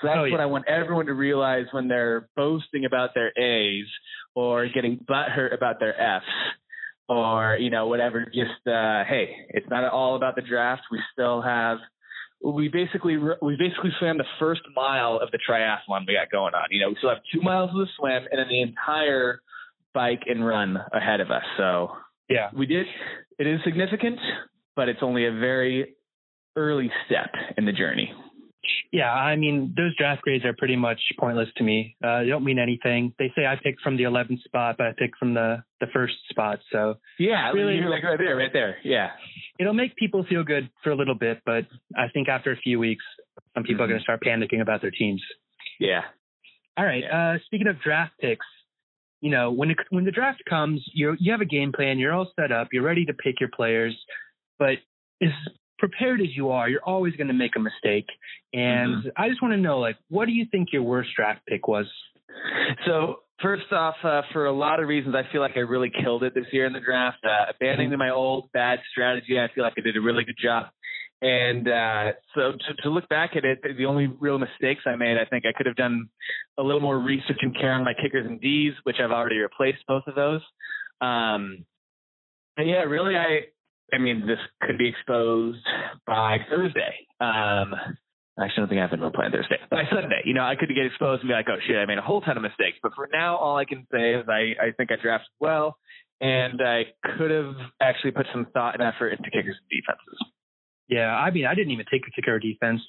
[0.00, 0.32] So that's oh, yeah.
[0.32, 3.86] what I want everyone to realize when they're boasting about their A's
[4.34, 6.26] or getting butthurt about their F's
[7.08, 8.24] or, you know, whatever.
[8.24, 10.82] Just, uh, hey, it's not all about the draft.
[10.90, 11.78] We still have,
[12.42, 16.64] we basically, we basically swam the first mile of the triathlon we got going on.
[16.70, 19.40] You know, we still have two miles of the swim and then the entire
[19.94, 21.42] bike and run ahead of us.
[21.56, 21.90] So,
[22.28, 22.86] yeah, we did.
[23.38, 24.18] It is significant,
[24.76, 25.94] but it's only a very
[26.56, 28.12] early step in the journey.
[28.92, 31.96] Yeah, I mean, those draft grades are pretty much pointless to me.
[32.04, 33.14] Uh, they don't mean anything.
[33.18, 36.14] They say I picked from the 11th spot, but I picked from the, the first
[36.28, 36.58] spot.
[36.70, 38.76] So yeah, really, you're like right there, right there.
[38.84, 39.10] Yeah,
[39.58, 42.78] it'll make people feel good for a little bit, but I think after a few
[42.78, 43.04] weeks,
[43.54, 43.82] some people mm-hmm.
[43.84, 45.22] are going to start panicking about their teams.
[45.78, 46.02] Yeah.
[46.76, 47.02] All right.
[47.02, 47.34] Yeah.
[47.34, 48.46] Uh, speaking of draft picks,
[49.20, 51.98] you know, when it, when the draft comes, you you have a game plan.
[51.98, 52.68] You're all set up.
[52.72, 53.96] You're ready to pick your players.
[54.60, 54.78] But
[55.20, 55.30] as
[55.78, 58.06] prepared as you are, you're always going to make a mistake.
[58.52, 59.08] And mm-hmm.
[59.16, 61.86] I just want to know, like, what do you think your worst draft pick was?
[62.86, 66.22] So first off, uh, for a lot of reasons, I feel like I really killed
[66.22, 67.24] it this year in the draft.
[67.24, 70.66] Uh, abandoning my old bad strategy, I feel like I did a really good job.
[71.22, 75.18] And uh, so to, to look back at it, the only real mistakes I made,
[75.18, 76.08] I think I could have done
[76.58, 79.86] a little more research and care on my kickers and D's, which I've already replaced
[79.86, 80.40] both of those.
[81.00, 81.64] Um,
[82.58, 83.16] Yeah, really.
[83.16, 83.46] I
[83.92, 85.64] I mean, this could be exposed
[86.06, 87.06] by Thursday.
[87.20, 87.74] Um,
[88.38, 89.56] I actually don't think I have anyone playing Thursday.
[89.70, 91.98] By Sunday, you know, I could get exposed and be like, oh shit, I made
[91.98, 92.78] a whole ton of mistakes.
[92.82, 95.76] But for now, all I can say is I, I think I drafted well,
[96.20, 96.84] and I
[97.18, 100.18] could have actually put some thought and effort into kickers and defenses.
[100.90, 102.80] Yeah, I mean, I didn't even take a kicker or defense.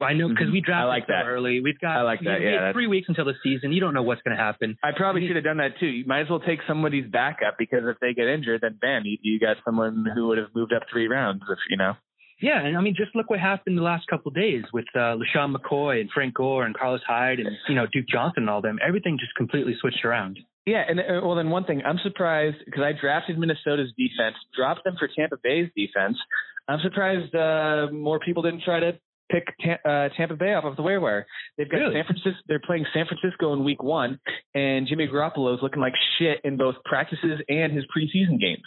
[0.00, 0.92] I know because we drafted Mm-hmm.
[0.92, 1.26] I like so that.
[1.26, 1.60] early.
[1.60, 3.72] We've got I like that, we yeah, have three weeks until the season.
[3.72, 4.76] You don't know what's going to happen.
[4.84, 5.86] I probably should have done that too.
[5.86, 9.16] You might as well take somebody's backup because if they get injured, then bam, you,
[9.22, 11.42] you got someone who would have moved up three rounds.
[11.48, 11.94] If you know.
[12.42, 15.16] Yeah, and I mean, just look what happened the last couple of days with uh,
[15.16, 18.60] LeSean McCoy and Frank Gore and Carlos Hyde and you know Duke Johnson and all
[18.60, 18.78] them.
[18.86, 20.38] Everything just completely switched around.
[20.66, 24.84] Yeah, and uh, well, then one thing I'm surprised because I drafted Minnesota's defense, dropped
[24.84, 26.18] them for Tampa Bay's defense.
[26.68, 28.98] I'm surprised uh, more people didn't try to
[29.30, 31.26] pick Ta- uh, Tampa Bay off of the waiver wire.
[31.58, 31.94] They've got Really?
[31.94, 32.38] San Francisco.
[32.48, 34.18] They're playing San Francisco in Week One,
[34.54, 38.62] and Jimmy Garoppolo is looking like shit in both practices and his preseason games.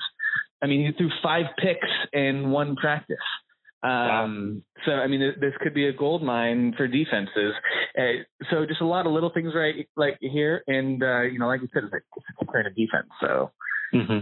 [0.61, 3.17] I mean, he threw five picks in one practice.
[3.81, 7.53] Um, so I mean, th- this could be a gold mine for defenses.
[7.97, 11.47] Uh, so just a lot of little things right like here, and uh, you know,
[11.47, 13.07] like you said, it's like it's a and a defense.
[13.21, 13.51] So
[13.91, 14.19] hmm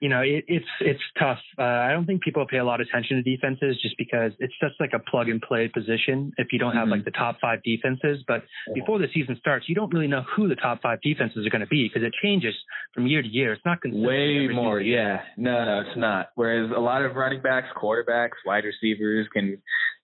[0.00, 1.38] You know, it, it's it's tough.
[1.58, 4.54] Uh, I don't think people pay a lot of attention to defenses just because it's
[4.60, 6.32] just like a plug and play position.
[6.38, 6.92] If you don't have Mhm.
[6.92, 8.42] like the top five defenses, but
[8.74, 11.60] before the season starts, you don't really know who the top five defenses are going
[11.60, 12.54] to be because it changes
[12.94, 13.52] from year to year.
[13.52, 14.06] It's not consistent.
[14.08, 15.20] way more, yeah.
[15.36, 16.30] No, no, it's not.
[16.34, 19.58] Whereas a lot of running backs, quarterbacks, wide receivers can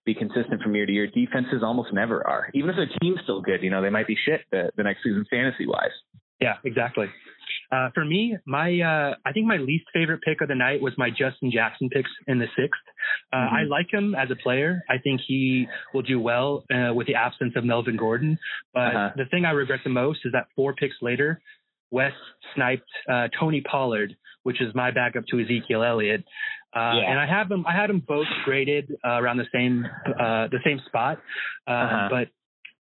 [0.05, 1.07] be consistent from year to year.
[1.07, 2.49] Defenses almost never are.
[2.53, 5.01] Even if their team's still good, you know, they might be shit the, the next
[5.03, 5.91] season fantasy wise.
[6.39, 7.07] Yeah, exactly.
[7.71, 10.93] Uh, for me, my uh, I think my least favorite pick of the night was
[10.97, 12.81] my Justin Jackson picks in the sixth.
[13.33, 13.53] Uh, Mhm.
[13.53, 14.81] I like him as a player.
[14.89, 18.37] I think he will do well uh, with the absence of Melvin Gordon.
[18.73, 19.11] But Uh-huh.
[19.15, 21.41] the thing I regret the most is that four picks later,
[21.91, 22.13] Wes
[22.53, 26.23] sniped uh, Tony Pollard, which is my backup to Ezekiel Elliott.
[26.75, 27.09] Uh, Yeah.
[27.11, 27.65] And I have them.
[27.65, 31.17] I had them both graded uh, around the same uh, the same spot.
[31.67, 32.07] Uh, Uh-huh.
[32.09, 32.27] But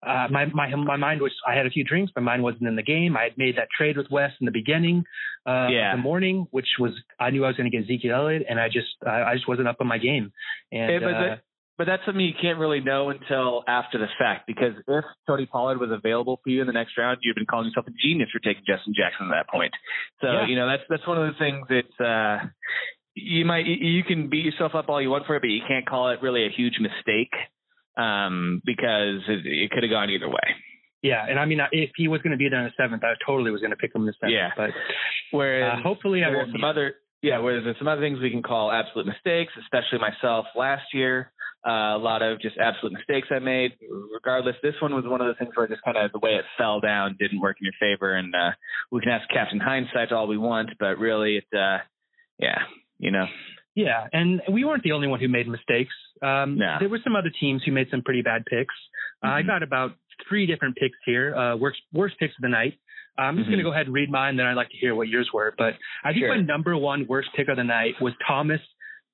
[0.07, 2.13] uh, my my my mind was I had a few drinks.
[2.17, 3.17] My mind wasn't in the game.
[3.17, 5.05] I had made that trade with Wes in the beginning
[5.47, 5.93] uh, Yeah.
[5.93, 8.61] of the morning, which was I knew I was going to get Ezekiel Elliott, and
[8.61, 10.33] I just I, I just wasn't up on my game.
[10.73, 11.37] And Yeah, but uh,
[11.77, 15.81] But that's something you can't really know until after the fact because if Tony Pollard
[15.81, 18.39] was available for you in the next round, you'd been calling yourself a genius for
[18.39, 19.73] taking Justin Jackson at that point.
[20.21, 20.47] So, Yeah.
[20.47, 22.47] you know, that's that's one of the things that uh
[23.17, 25.87] you might you can beat yourself up all you want for it, but you can't
[25.87, 27.33] call it really a huge mistake
[27.97, 30.49] um because it, it could have gone either way.
[31.03, 33.15] yeah, and I mean if he was going to be there in the seventh, I
[33.27, 34.35] totally was going to pick him in the seventh.
[34.35, 34.51] Yeah.
[34.57, 34.71] But
[35.31, 36.53] Whereas uh, hopefully I there's won't.
[36.53, 36.67] some be.
[36.67, 40.85] other yeah, whereas there's some other things we can call absolute mistakes, especially myself last
[40.93, 41.33] year.
[41.67, 43.73] Uh, a lot of just absolute mistakes I made.
[44.13, 46.45] Regardless, this one was one of the things where just kind of the way it
[46.59, 48.51] fell down didn't work in your favor, and uh,
[48.93, 51.79] we can ask Captain Hindsight all we want, but really, it uh,
[52.39, 52.59] yeah,
[52.99, 53.25] you know,
[53.75, 55.95] Yeah, and we weren't the only one who made mistakes.
[56.23, 56.77] Um, No.
[56.79, 58.75] There were some other teams who made some pretty bad picks.
[59.23, 59.47] Uh, I Mhm.
[59.47, 59.97] got about
[60.29, 62.79] three different picks here, uh, worst, worst picks of the night.
[63.19, 63.53] I'm just Mhm.
[63.53, 65.55] going to go ahead and read mine, then I'd like to hear what yours were.
[65.57, 66.35] But I think Sure.
[66.35, 68.61] my number one worst pick of the night was Thomas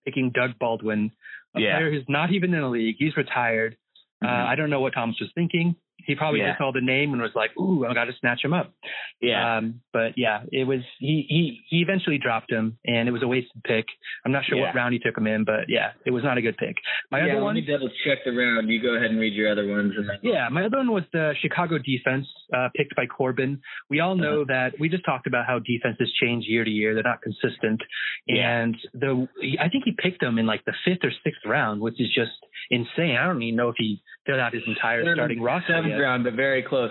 [0.04, 1.10] picking Doug Baldwin,
[1.54, 1.76] a Yeah.
[1.76, 2.96] player who's not even in the league.
[2.98, 3.76] He's retired.
[4.22, 4.46] Uh, Mhm.
[4.46, 5.74] I don't know what Thomas was thinking.
[6.06, 6.48] He probably Yeah.
[6.50, 8.72] just saw the name and was like, "Ooh, I got to snatch him up."
[9.20, 13.22] yeah, Um, but yeah, it was he he he eventually dropped him, and it was
[13.22, 13.86] a wasted pick.
[14.24, 14.66] I'm not sure Yeah.
[14.66, 16.76] what round he took him in, but yeah, it was not a good pick.
[17.10, 18.68] My yeah, other let one, me double check the round.
[18.68, 21.04] You go ahead and read your other ones, and then yeah, my other one was
[21.12, 23.60] the Chicago defense uh, picked by Corbin.
[23.88, 27.02] We all know that we just talked about how defenses change year to year; they're
[27.02, 27.80] not consistent.
[28.26, 28.60] Yeah.
[28.60, 29.28] And the
[29.60, 32.32] I think he picked them in like the fifth or sixth round, which is just
[32.70, 33.16] insane.
[33.16, 35.74] I don't even know if he filled out his entire starting roster.
[35.90, 36.04] Seventh yet.
[36.04, 36.90] round, but very close.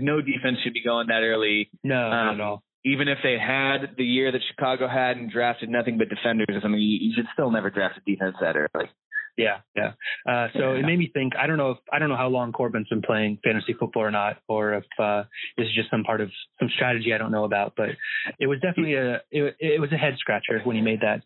[0.00, 1.70] No defense should be going that early.
[1.82, 2.62] No, not Um, at all.
[2.84, 6.68] even if they had the year that Chicago had and drafted nothing but defenders, I
[6.68, 8.88] mean, you, you should still never draft a defense that early.
[9.36, 9.92] Yeah, yeah.
[10.28, 10.80] Uh, so Yeah.
[10.80, 11.32] it made me think.
[11.36, 14.10] I don't know if I don't know how long Corbin's been playing fantasy football or
[14.10, 15.24] not, or if uh,
[15.56, 17.74] this is just some part of some strategy I don't know about.
[17.76, 17.90] But
[18.38, 21.22] it was definitely a it, it was a head scratcher when he made that.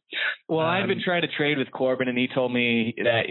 [0.49, 3.27] Well, I've Um, been trying to trade with Corbin, and he told me that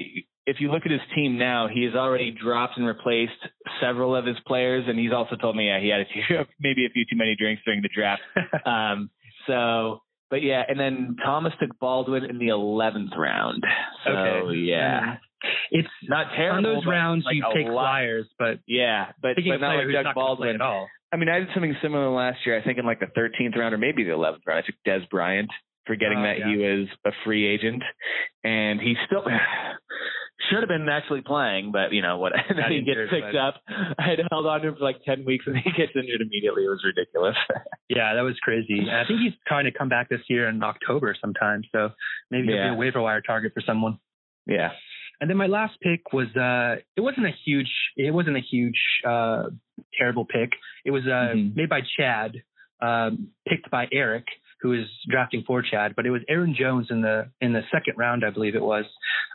[0.46, 3.34] if you look at his team now, he has already dropped and replaced
[3.82, 6.86] several of his players, and he's also told me yeah, he had a few, maybe
[6.86, 8.22] a few too many drinks during the draft.
[8.66, 9.10] um,
[9.48, 13.64] so, but yeah, and then Thomas took Baldwin in the eleventh round.
[14.06, 14.58] So Okay.
[14.60, 15.48] yeah, mm-hmm.
[15.72, 16.58] it's not terrible.
[16.58, 19.94] on those rounds like, you take lot- flyers, but Yeah, but, but not player like
[19.96, 20.56] Doug not going to play Baldwin.
[20.56, 20.88] at all.
[21.12, 22.60] I mean, I did something similar last year.
[22.60, 24.62] I think in like the 13th round or maybe the 11th round.
[24.64, 25.50] I took Dez Bryant,
[25.88, 26.50] forgetting Oh, that yeah.
[26.50, 27.84] he was a free agent,
[28.44, 29.24] and he still
[30.50, 32.34] should have been actually playing, but you know what?
[32.50, 33.56] then he gets picked up.
[33.68, 36.66] I had held on to him for like ten weeks, and he gets injured immediately.
[36.66, 37.36] It was ridiculous.
[37.90, 38.80] yeah, that was crazy.
[38.80, 41.64] And I think he's trying to come back this year in October sometime.
[41.72, 41.90] So
[42.32, 42.66] maybe yeah.
[42.66, 44.00] he'll be a waiver wire target for someone.
[44.46, 44.70] Yeah.
[45.20, 48.80] And then my last pick was uh it wasn't a huge it wasn't a huge
[49.08, 49.46] uh
[49.98, 50.52] terrible pick.
[50.86, 51.56] It was uh mm-hmm.
[51.56, 52.44] made by Chad,
[52.82, 54.26] um, picked by Eric,
[54.62, 57.98] who is drafting for Chad, but it was Aaron Jones in the in the second
[57.98, 58.86] round, I believe it was.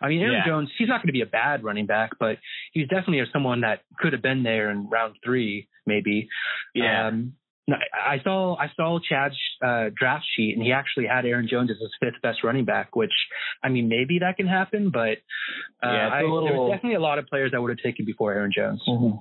[0.03, 0.47] I mean, Aaron yeah.
[0.47, 2.39] Jones, he's not going to be a bad running back, but
[2.73, 6.29] he's definitely someone that could have been there in round three, maybe.
[6.75, 7.09] Yeah.
[7.09, 7.35] Um,
[7.71, 11.77] I saw I saw Chad's uh, draft sheet, and he actually had Aaron Jones as
[11.79, 12.97] his fifth best running back.
[12.97, 13.13] Which,
[13.63, 15.19] I mean, maybe that can happen, but
[15.83, 16.45] uh, yeah, I, little...
[16.45, 18.83] there was definitely a lot of players I would have taken before Aaron Jones.
[18.89, 19.19] Mm-hmm.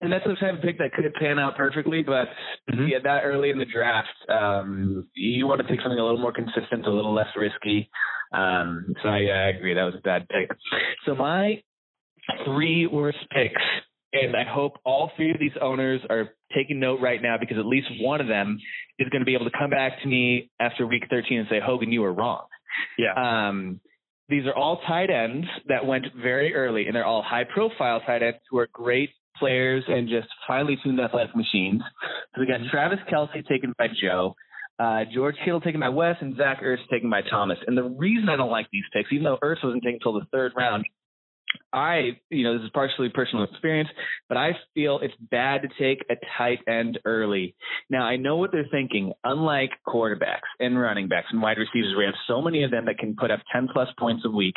[0.00, 2.28] And that's the type of pick that could pan out perfectly, but
[2.70, 2.86] mm-hmm.
[2.86, 6.32] yeah, that early in the draft, um, you want to take something a little more
[6.32, 7.90] consistent, a little less risky.
[8.32, 10.56] Um, so I, I agree that was a bad pick.
[11.04, 11.62] So my
[12.44, 13.62] three worst picks,
[14.12, 17.66] and I hope all three of these owners are taking note right now because at
[17.66, 18.58] least one of them
[18.98, 21.60] is going to be able to come back to me after week 13 and say,
[21.64, 22.46] Hogan, you were wrong.
[22.96, 23.14] Yeah.
[23.48, 23.80] Um,
[24.28, 28.22] these are all tight ends that went very early, and they're all high profile tight
[28.22, 31.82] ends who are great players and just finely tuned athletic machines.
[32.34, 32.70] So we got mm-hmm.
[32.70, 34.34] Travis Kelce taken by Joe,
[34.78, 37.58] uh, George Kittle taken by Wes, and Zach Ertz taken by Thomas.
[37.66, 40.26] And the reason I don't like these picks, even though Ertz wasn't taken until the
[40.32, 40.84] third round,
[41.72, 43.88] I, you know, this is partially personal experience,
[44.28, 47.54] but I feel it's bad to take a tight end early.
[47.90, 49.12] Now, I know what they're thinking.
[49.24, 52.98] Unlike quarterbacks and running backs and wide receivers, we have so many of them that
[52.98, 54.54] can put up 10 plus points a week.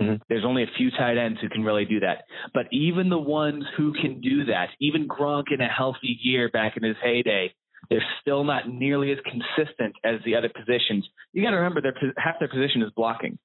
[0.00, 0.22] Mm-hmm.
[0.28, 2.24] There's only a few tight ends who can really do that.
[2.52, 6.76] But even the ones who can do that, even Gronk in a healthy year back
[6.76, 7.54] in his heyday,
[7.90, 11.06] they're still not nearly as consistent as the other positions.
[11.32, 13.38] You got to remember, their half their position is blocking.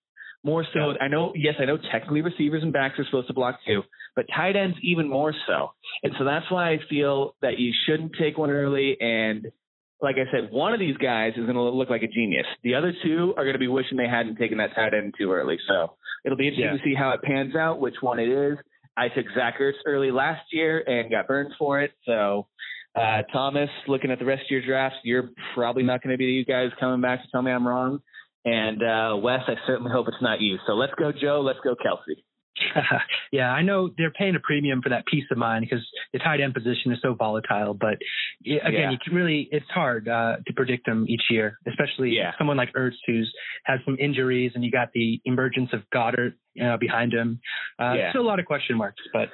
[0.44, 3.60] More so, I know, yes, I know technically receivers and backs are supposed to block
[3.68, 3.84] too,
[4.16, 5.74] but tight ends even more so.
[6.02, 8.96] And so that's why I feel that you shouldn't take one early.
[9.02, 9.48] And
[10.02, 12.46] like I said, one of these guys is going to look like a genius.
[12.64, 15.34] The other two are going to be wishing they hadn't taken that tight end too
[15.34, 15.58] early.
[15.68, 16.78] So It'll be interesting yeah.
[16.78, 18.58] to see how it pans out, which one it is.
[18.98, 21.92] I took Zach Ertz early last year and got burned for it.
[22.06, 22.48] So,
[22.96, 26.26] uh, Thomas, looking at the rest of your drafts, you're probably not going to be
[26.26, 28.00] the you guys coming back to tell me I'm wrong.
[28.46, 30.58] And uh, Wes, I certainly hope it's not you.
[30.68, 31.42] So let's go, Joe.
[31.42, 32.16] Let's go, Kelce.
[33.32, 36.42] yeah, I know they're paying a premium for that peace of mind because the tight
[36.42, 37.74] end position is so volatile.
[37.74, 37.98] But
[38.46, 38.92] again, yeah.
[38.92, 42.32] you can really it's hard uh, to predict them each year, especially yeah.
[42.38, 43.32] someone like Ertz who's
[43.66, 47.40] has some injuries, and you got the emergence of Goedert you know, behind him.
[47.80, 48.10] Uh, yeah.
[48.12, 49.30] Still a lot of question marks, but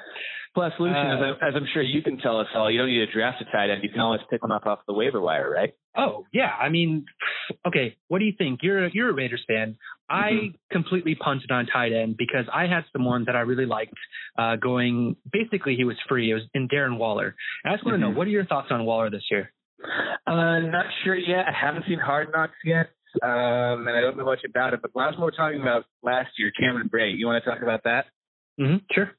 [0.55, 2.87] Plus, Lucian, uh, as, I, as, I'm sure you can tell us all, you don't
[2.87, 3.83] need to draft a tight end.
[3.83, 5.73] You can always pick one up off the waiver wire, right?
[5.97, 7.05] Oh yeah, I mean,
[7.67, 7.97] okay.
[8.07, 8.61] What do you think?
[8.63, 9.75] You're a, you're a Raiders fan.
[10.09, 13.93] I completely punted on tight end because I had someone that I really liked
[14.37, 15.15] uh, going.
[15.31, 16.31] Basically, he was free.
[16.31, 17.35] It was in Darren Waller.
[17.63, 18.13] And I just want to mm-hmm.
[18.13, 19.51] know what are your thoughts on Waller this year?
[20.27, 21.45] Uh, not sure yet.
[21.47, 22.87] I haven't seen Hard Knocks yet,
[23.21, 24.81] um, and I don't know much about it.
[24.81, 27.17] But last more talking about last year, Cameron Brate.
[27.17, 28.05] You want to talk about that?
[28.59, 28.77] Mm-hmm.
[28.91, 29.11] Sure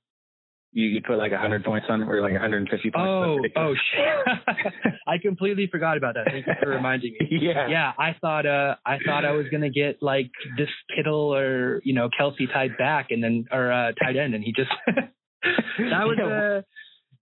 [0.77, 2.95] you, you put like 100 points on it or like 150 points.
[2.95, 4.93] Oh, oh shit!
[5.07, 6.27] I completely forgot about that.
[6.31, 7.29] Thank you for reminding me.
[7.41, 7.93] yeah, yeah.
[7.99, 12.11] I thought uh, I thought I was gonna get like this Kittle or you know
[12.21, 16.61] Kelce tied back and then or uh, tight end, and he just that was uh,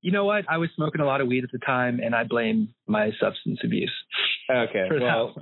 [0.00, 0.44] you know what?
[0.48, 3.60] I was smoking a lot of weed at the time, and I blame my substance
[3.64, 3.94] abuse.
[4.50, 5.32] Okay, well,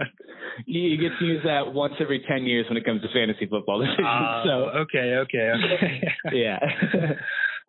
[0.67, 3.81] you get to use that once every 10 years when it comes to fantasy football
[3.81, 4.07] decisions.
[4.07, 4.51] Uh, so
[4.83, 6.03] okay, okay, okay.
[6.33, 6.59] yeah.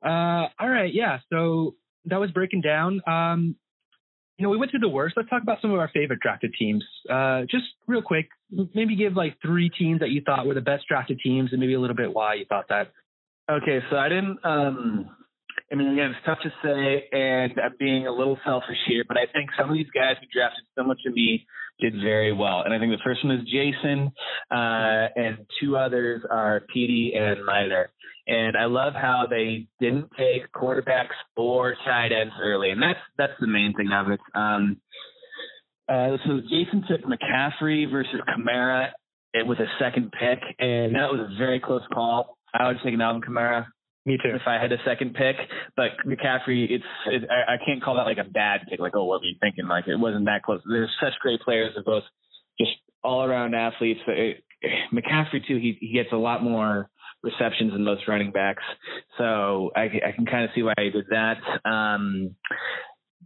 [0.03, 1.19] Uh, all right, yeah.
[1.31, 3.01] So that was breaking down.
[3.07, 3.55] Um,
[4.37, 5.15] you know, we went through the worst.
[5.15, 6.83] Let's talk about some of our favorite drafted teams.
[7.09, 8.29] Uh, just real quick,
[8.73, 11.75] maybe give like three teams that you thought were the best drafted teams, and maybe
[11.75, 12.91] a little bit why you thought that.
[13.49, 14.39] Okay, so I didn't.
[14.43, 15.09] Um,
[15.71, 19.17] I mean, again, it's tough to say, and I'm being a little selfish here, but
[19.17, 21.45] I think some of these guys who drafted similar to me
[21.79, 22.61] did very well.
[22.63, 24.11] And I think the first one is Jason,
[24.51, 27.91] uh, and two others are Petey and Miner.
[28.25, 33.33] And I love how they didn't take quarterbacks or tight ends early, and that's that's
[33.39, 34.19] the main thing of it.
[34.33, 34.77] Um,
[35.89, 38.91] uh, so Jason took McCaffrey versus Kamara
[39.45, 42.37] with a second pick, and that was a very close call.
[42.53, 43.65] I would have taken Alvin Kamara.
[44.05, 44.35] Me too.
[44.35, 45.35] If I had a second pick,
[45.75, 48.79] but McCaffrey, it's it, I, I can't call that like a bad pick.
[48.79, 49.67] Like, oh, what were you thinking?
[49.67, 50.61] Like, it wasn't that close.
[50.69, 51.71] There's such great players.
[51.73, 52.03] They're both
[52.59, 52.71] just
[53.03, 54.01] all around athletes.
[54.07, 54.43] It,
[54.93, 55.57] McCaffrey too.
[55.57, 56.89] He he gets a lot more
[57.23, 58.63] receptions than most running backs,
[59.17, 61.37] so I, I can kind of see why he did that.
[61.69, 62.35] Um,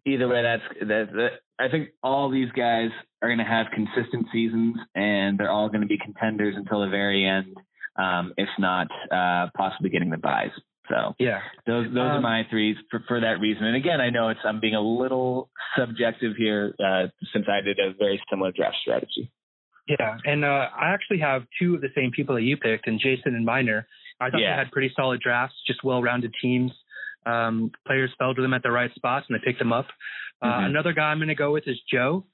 [0.06, 1.30] either way, that's that, that.
[1.60, 2.90] I think all these guys
[3.22, 6.90] are going to have consistent seasons, and they're all going to be contenders until the
[6.90, 7.56] very end.
[8.00, 10.52] um, if not uh, possibly getting the buys.
[10.88, 11.40] So Yeah.
[11.66, 13.64] those those are Um, my threes for, for that reason.
[13.66, 17.80] And again, I know it's I'm being a little subjective here uh, since I did
[17.80, 19.32] a very similar draft strategy.
[19.88, 23.00] Yeah, and uh, I actually have two of the same people that you picked, and
[23.00, 23.88] Jason and Miner.
[24.20, 24.52] I thought Yeah.
[24.54, 26.72] they had pretty solid drafts, just well-rounded teams.
[27.26, 29.88] Um, players fell to them at the right spots, and they picked them up.
[30.42, 30.66] Uh, Mhm.
[30.68, 32.26] Another guy I'm going to go with is Joe.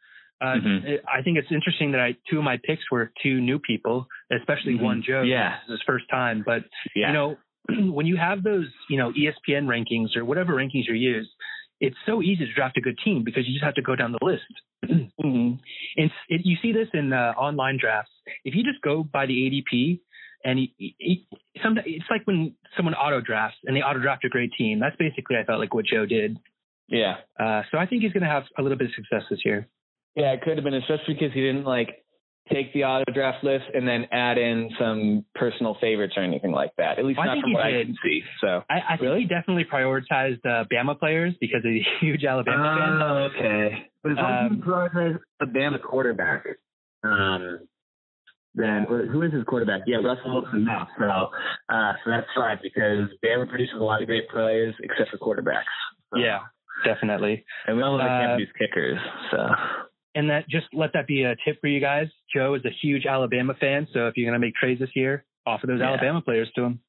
[0.41, 0.99] Uh, Mhm.
[1.07, 4.75] I think it's interesting that I two of my picks were two new people, especially
[4.77, 4.81] Mhm.
[4.81, 5.21] one Joe.
[5.21, 5.59] Yeah.
[5.67, 6.43] his first time.
[6.45, 7.07] But Yeah.
[7.07, 7.37] you know,
[7.93, 11.33] when you have those, you know, ESPN rankings or whatever rankings you use,
[11.84, 14.13] it's so easy to draft a good team because you just have to go down
[14.13, 14.43] the list.
[15.23, 15.59] Mhm.
[15.95, 18.11] It's it, you see this in uh, online drafts.
[18.43, 19.99] If you just go by the ADP,
[20.43, 21.27] and he, he,
[21.63, 24.79] some, it's like when someone auto drafts and they auto draft a great team.
[24.79, 26.38] That's basically I felt like what Joe did.
[26.89, 27.15] Yeah.
[27.39, 29.67] Uh, so I think he's going to have a little bit of success this year.
[30.15, 32.02] Yeah, it could have been, especially because he didn't like
[32.51, 36.71] take the auto draft list and then add in some personal favorites or anything like
[36.77, 36.99] that.
[36.99, 37.87] At least I not think from he what I did.
[37.87, 38.21] can see.
[38.41, 38.63] So.
[38.69, 43.01] I, I think he definitely prioritized uh, Bama players because he's a huge Alabama fan.
[43.01, 43.87] Oh, okay.
[44.03, 46.45] But as long as Um, you prioritize a Bama quarterback,
[47.03, 47.59] um,
[48.55, 49.81] then who is his quarterback?
[49.87, 50.87] Yeah, Russell Wilson now.
[50.99, 51.05] So,
[51.73, 55.63] uh, so that's fine because Bama produces a lot of great players except for quarterbacks.
[56.13, 56.39] So- Yeah,
[56.85, 57.45] definitely.
[57.67, 58.99] And we all know they Uh, can't produce kickers.
[59.31, 59.37] So.
[60.16, 62.07] And that just let that be a tip for you guys.
[62.34, 65.26] Joe is a huge Alabama fan, so if you're going to make trades this year,
[65.45, 65.89] offer those Yeah.
[65.89, 66.80] Alabama players to him.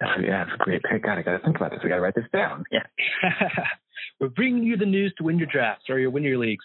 [0.00, 1.02] That's, yeah, that's a great pick.
[1.02, 1.80] God, I got to think about this.
[1.84, 2.64] I got to write this down.
[2.70, 2.84] Yeah.
[4.20, 6.64] We're bringing you the news to win your drafts or your win your leagues.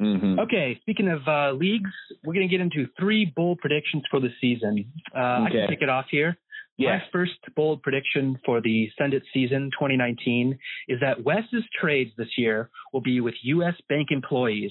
[0.00, 0.40] Mm-hmm.
[0.40, 1.90] Okay, speaking of uh, leagues,
[2.24, 4.90] we're going to get into three bold predictions for the season.
[5.14, 6.36] Uh, I can kick it off here.
[6.76, 6.98] Yeah.
[6.98, 12.28] My first bold prediction for the Send It season 2019 is that Wes's trades this
[12.36, 13.74] year will be with U.S.
[13.88, 14.70] bank employees.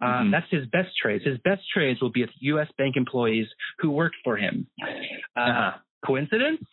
[0.00, 0.30] Uh, Mhm.
[0.32, 1.24] That's his best trades.
[1.24, 2.68] His best trades will be with U.S.
[2.76, 3.46] bank employees
[3.78, 4.66] who worked for him.
[4.82, 5.72] Uh, Uh-huh.
[6.04, 6.64] Coincidence?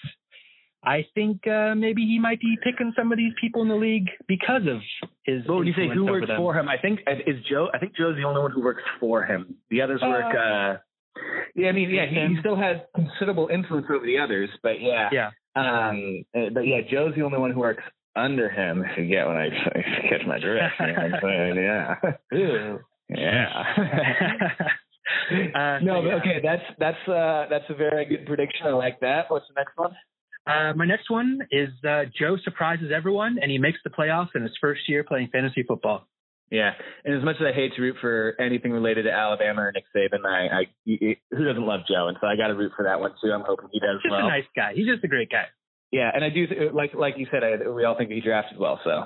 [0.83, 4.09] I think uh, maybe he might be picking some of these people in the league
[4.27, 4.81] because of
[5.23, 5.45] his.
[5.47, 6.37] Well, when you say who works them.
[6.37, 7.69] for him, I think is Joe.
[7.73, 9.55] I think Joe's the only one who works for him.
[9.69, 10.33] The others work.
[10.35, 10.77] Uh, uh
[11.55, 15.09] Yeah, I mean, yeah, he, he still has considerable influence over the others, but yeah,
[15.11, 15.29] Yeah.
[15.55, 17.83] Um, uh, but yeah, Joe's the only one who works
[18.15, 18.83] under him.
[18.83, 19.49] If you get when I
[20.09, 21.55] catch my drift, you know what I'm saying?
[22.31, 22.77] yeah.
[23.15, 23.63] yeah.
[25.31, 26.15] Uh, no, so, but yeah.
[26.15, 28.65] okay, that's that's uh that's a very good prediction.
[28.67, 29.25] I like that.
[29.29, 29.91] What's the next one?
[30.47, 34.41] Uh, my next one is uh, Joe surprises everyone and he makes the playoffs in
[34.41, 36.07] his first year playing fantasy football.
[36.49, 36.71] Yeah,
[37.05, 39.85] and as much as I hate to root for anything related to Alabama or Nick
[39.95, 42.99] Saban, I, I who doesn't love Joe, and so I got to root for that
[42.99, 43.31] one too.
[43.31, 44.25] I'm hoping he does Just well.
[44.25, 44.73] a nice guy.
[44.75, 45.45] He's just a great guy.
[45.91, 48.57] Yeah, and I do th- like like you said, I, we all think he drafted
[48.59, 48.79] well.
[48.83, 49.05] So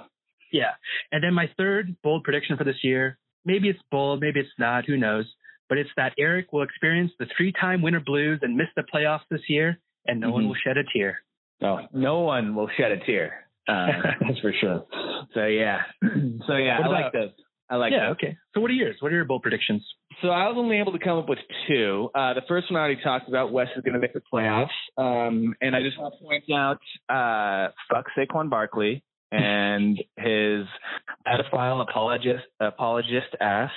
[0.51, 0.72] Yeah.
[1.12, 4.86] And then my third bold prediction for this year, maybe it's bold, maybe it's not,
[4.86, 5.26] who knows,
[5.70, 9.41] but it's that Eric will experience the three-time winter blues and miss the playoffs this
[9.50, 10.48] year, and no one Mhm.
[10.50, 11.22] will shed a tear.
[11.62, 13.48] no, no one will shed a tear.
[13.68, 13.88] Uh,
[14.22, 14.86] that's for sure.
[15.34, 15.82] So yeah,
[16.48, 17.32] so yeah, What I like those.
[17.68, 18.38] I like yeah, okay.
[18.54, 18.98] So what are yours?
[19.00, 19.84] What are your bold predictions?
[20.22, 22.10] So I was only able to come up with two.
[22.14, 23.52] Uh, the first one I already talked about.
[23.52, 24.68] Wes is going to make the playoffs,
[25.00, 26.80] um, and I just want to point out,
[27.10, 29.04] uh, fuck Saquon Barkley
[29.36, 30.65] and his
[31.27, 33.71] pedophile apologist apologist ass,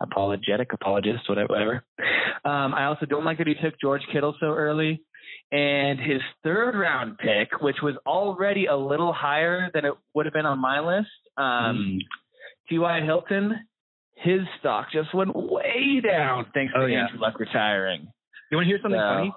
[0.00, 1.48] apologetic apologist, whatever.
[1.50, 1.84] whatever.
[2.44, 5.02] Um, I also don't like that he took George Kittle so early.
[5.52, 10.32] And his third round pick, which was already a little higher than it would have
[10.32, 11.98] been on my list, um,
[12.68, 13.00] T.Y.
[13.04, 13.54] Hilton,
[14.14, 17.04] his stock just went way down thanks Oh, to yeah.
[17.04, 18.08] Andrew Luck retiring.
[18.50, 19.32] You want to hear something So, funny?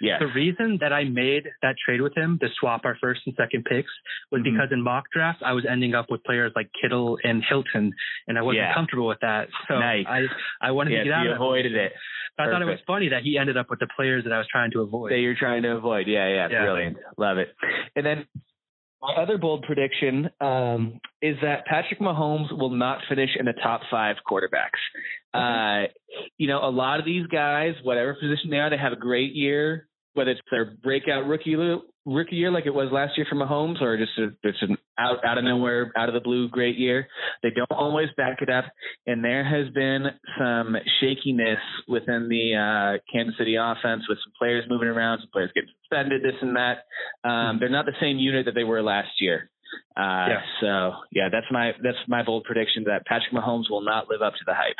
[0.00, 0.20] Yes.
[0.20, 3.64] The reason that I made that trade with him to swap our first and second
[3.64, 3.90] picks
[4.30, 4.44] was Mhm.
[4.52, 7.92] because in mock drafts I was ending up with players like Kittle and Hilton,
[8.28, 8.74] and I wasn't Yeah.
[8.74, 9.48] comfortable with that.
[9.68, 10.06] So Nice.
[10.08, 10.28] I
[10.60, 11.92] I wanted yes, to get out you of avoided it.
[12.38, 14.48] I thought it was funny that he ended up with the players that I was
[14.48, 15.12] trying to avoid.
[15.12, 16.06] that you're trying to avoid.
[16.06, 16.62] Yeah, yeah, Yeah.
[16.62, 16.96] brilliant.
[17.18, 17.54] Love it.
[17.94, 18.26] And then
[19.02, 23.80] my other bold prediction um, is that Patrick Mahomes will not finish in the top
[23.90, 24.78] five quarterbacks.
[25.34, 25.88] Uh,
[26.38, 29.34] you know, a lot of these guys, whatever position they are, they have a great
[29.34, 33.36] year, whether it's their breakout rookie year, rookie year like it was last year for
[33.36, 36.76] Mahomes, or just a, just an out out of nowhere, out of the blue great
[36.76, 37.06] year.
[37.42, 38.64] They don't always back it up,
[39.06, 40.06] and there has been
[40.38, 45.50] some shakiness within the uh, Kansas City offense with some players moving around, some players
[45.54, 46.84] getting suspended, this and that.
[47.28, 49.50] Um, they're not the same unit that they were last year.
[49.96, 50.40] Uh, Yeah.
[50.60, 54.34] So yeah, that's my that's my bold prediction that Patrick Mahomes will not live up
[54.34, 54.76] to the hype.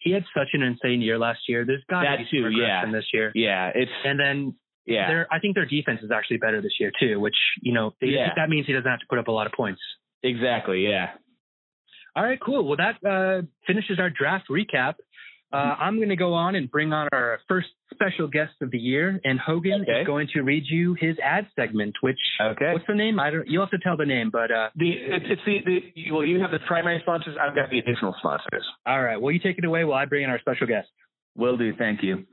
[0.00, 1.64] he had such an insane year last year.
[1.64, 2.90] There's got to be too, yeah.
[2.90, 3.32] this year.
[3.34, 4.54] Yeah, it's And then
[4.86, 5.06] yeah.
[5.08, 8.08] their I think their defense is actually better this year too, which you know they,
[8.08, 8.28] Yeah.
[8.36, 9.80] that means he doesn't have to put up a lot of points.
[10.22, 10.86] Exactly.
[10.88, 11.10] Yeah.
[12.14, 12.66] All right, cool.
[12.66, 14.94] Well, that uh, finishes our draft recap.
[15.52, 18.78] Uh, I'm going to go on and bring on our first special guest of the
[18.78, 20.00] year, and Hogan Okay.
[20.00, 21.94] is going to read you his ad segment.
[22.00, 22.72] Which Okay.
[22.72, 23.20] what's the name?
[23.20, 23.46] I don't.
[23.46, 26.40] You'll have to tell the name, but uh, The it's, it's the, the well, you
[26.40, 27.36] have the primary sponsors.
[27.40, 28.64] I've got the additional sponsors.
[28.86, 29.20] all right.
[29.20, 30.88] Well, you take it away while I bring in our special guest.
[31.36, 31.74] Will do.
[31.76, 32.24] Thank you.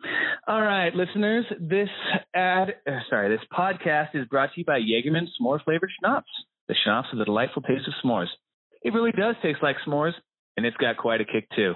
[0.48, 1.46] All right, listeners.
[1.60, 1.90] This
[2.34, 6.30] ad, uh, sorry, this podcast is brought to you by Jaegerman S'more flavored schnapps.
[6.68, 8.28] The schnapps with a delightful taste of s'mores.
[8.82, 10.14] It really does taste like s'mores,
[10.56, 11.74] and it's got quite a kick too.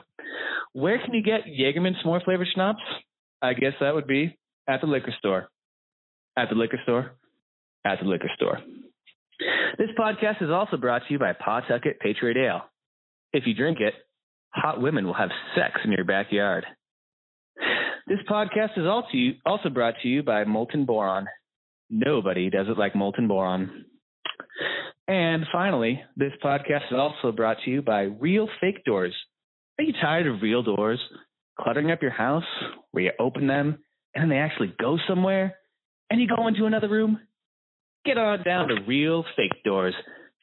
[0.73, 2.81] Where can you get Jaegerman S'more flavored schnapps?
[3.41, 5.47] I guess that would be at the liquor store.
[6.37, 7.11] At the liquor store.
[7.85, 8.59] At the liquor store.
[9.77, 12.61] This podcast is also brought to you by Pawtucket Patriot Ale.
[13.33, 13.93] If you drink it,
[14.49, 16.65] hot women will have sex in your backyard.
[18.07, 18.85] This podcast is
[19.45, 21.27] also brought to you by Molten Boron.
[21.89, 23.83] Nobody does it like Molten Boron.
[25.09, 29.13] And finally, this podcast is also brought to you by Real Fake Doors.
[29.77, 31.01] Are you tired of real doors
[31.59, 32.45] cluttering up your house
[32.91, 33.79] where you open them
[34.15, 35.57] and then they actually go somewhere
[36.09, 37.19] and you go into another room?
[38.05, 39.95] Get on down to Real Fake Doors.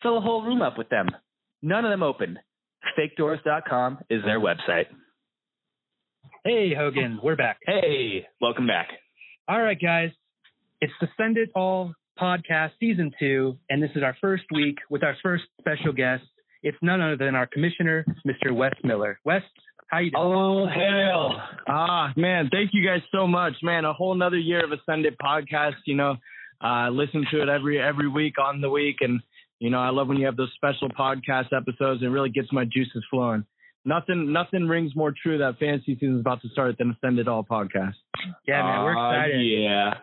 [0.03, 1.07] Fill a whole room up with them.
[1.63, 2.39] None of them open.
[2.99, 4.85] FakeDoors.com is their website.
[6.47, 7.61] Hey, Hogan, we're back.
[7.65, 8.89] Hey, welcome back.
[9.49, 10.11] All right, guys.
[10.83, 15.03] It's the Send It All podcast, season two, and this is our first week with
[15.03, 16.23] our first special guest.
[16.63, 18.55] It's none other than our commissioner, Mr.
[18.55, 19.19] Wes Miller.
[19.25, 19.41] Wes,
[19.87, 20.23] how you doing?
[20.23, 21.43] Oh hell!
[21.67, 23.87] Ah, man, thank you guys so much, man.
[23.87, 25.77] A whole another year of Ascended podcast.
[25.87, 26.17] You know,
[26.63, 29.19] uh, listen to it every every week on the week, and
[29.61, 32.03] you know, I love when you have those special podcast episodes.
[32.03, 33.47] It really gets my juices flowing.
[33.85, 37.19] Nothing, nothing rings more true that fantasy season is about to start than a Send
[37.19, 37.95] It All podcast.
[38.47, 39.47] yeah, man, we're Aw, excited.
[39.47, 39.95] Yeah.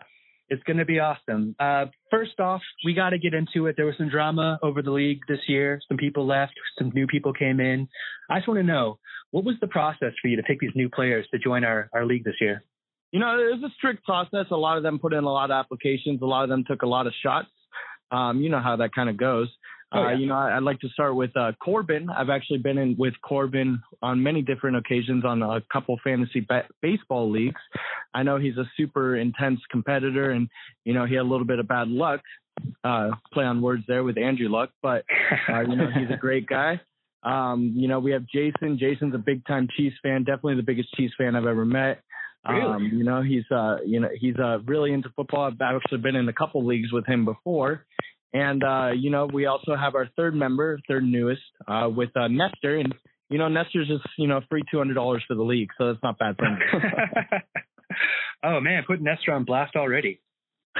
[0.49, 1.55] It's going to be awesome.
[1.59, 3.75] Uh, first off, we got to get into it.
[3.77, 5.79] There was some drama over the league this year.
[5.87, 7.87] Some people left, some new people came in.
[8.29, 8.99] I just want to know
[9.31, 12.05] what was the process for you to pick these new players to join our, our
[12.05, 12.63] league this year?
[13.11, 14.47] You know, it was a strict process.
[14.51, 16.21] A lot of them put in a lot of applications.
[16.21, 17.47] A lot of them took a lot of shots.
[18.11, 19.47] Um, you know how that kind of goes.
[19.93, 22.09] Oh, uh, you know, I, I'd like to start with uh, Corbin.
[22.09, 26.67] I've actually been in with Corbin on many different occasions on a couple fantasy ba-
[26.81, 27.59] baseball leagues.
[28.13, 30.47] I know he's a super intense competitor, and
[30.85, 32.21] you know he had a little bit of bad luck.
[32.83, 35.03] Uh, play on words there with Andrew Luck, but
[35.49, 36.79] uh, you know he's a great guy.
[37.23, 38.77] Um, you know we have Jason.
[38.79, 42.01] Jason's a big time Chiefs fan, definitely the biggest Chiefs fan I've ever met.
[42.47, 42.61] Really?
[42.61, 45.43] Um, you know he's uh you know he's uh really into football.
[45.43, 47.85] I've actually been in a couple leagues with him before.
[48.33, 52.27] And uh, you know, we also have our third member, third newest, uh, with uh,
[52.29, 52.93] Nestor, and
[53.29, 56.03] you know, Nestor's just you know free two hundred dollars for the league, so that's
[56.03, 56.59] not bad for him.
[58.43, 60.21] oh man, putting Nestor on blast already.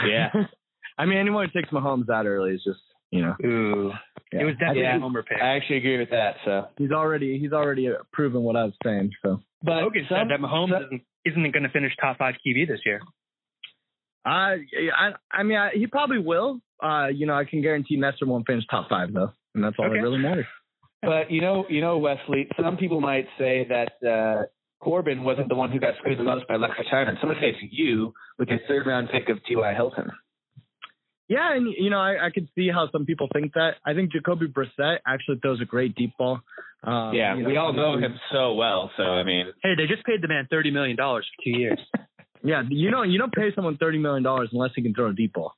[0.06, 0.30] Yeah.
[0.97, 2.80] I mean, anyone who takes Mahomes that early is just
[3.12, 3.91] you know, Ooh,
[4.32, 4.39] yeah.
[4.41, 4.95] it was definitely Yeah.
[4.95, 5.38] a homer pick.
[5.41, 6.36] I actually agree with that.
[6.45, 9.12] So, he's already he's already uh, proven what I was saying.
[9.22, 12.36] So but Hogan some- said that Mahomes some- isn't, isn't going to finish top five
[12.45, 13.02] QB this year.
[14.26, 14.57] I
[14.95, 16.59] I I mean, I, he probably will.
[16.82, 19.86] Uh, you know, I can guarantee Nestor won't finish top five though, and that's all
[19.86, 19.95] Okay.
[19.95, 20.45] that really matters.
[21.01, 22.47] but you know, you know, Wesley.
[22.61, 24.43] Some people might say that uh,
[24.80, 27.17] Corbin wasn't the one who got screwed the most by Luck's retirement.
[27.22, 29.74] Some would say it's you with your third round pick of T.Y.
[29.76, 30.09] Hilton.
[31.28, 33.76] Yeah, and you know, I, I could see how some people think that.
[33.86, 36.41] I think Jacoby Brissett actually throws a great deep ball.
[36.84, 38.91] Um, yeah, you we all know him so well.
[38.97, 41.80] So I mean, Hey, they just paid the man thirty million dollars for two years.
[42.43, 45.13] Yeah, you know, you don't pay someone thirty million dollars unless he can throw a
[45.13, 45.53] deep ball.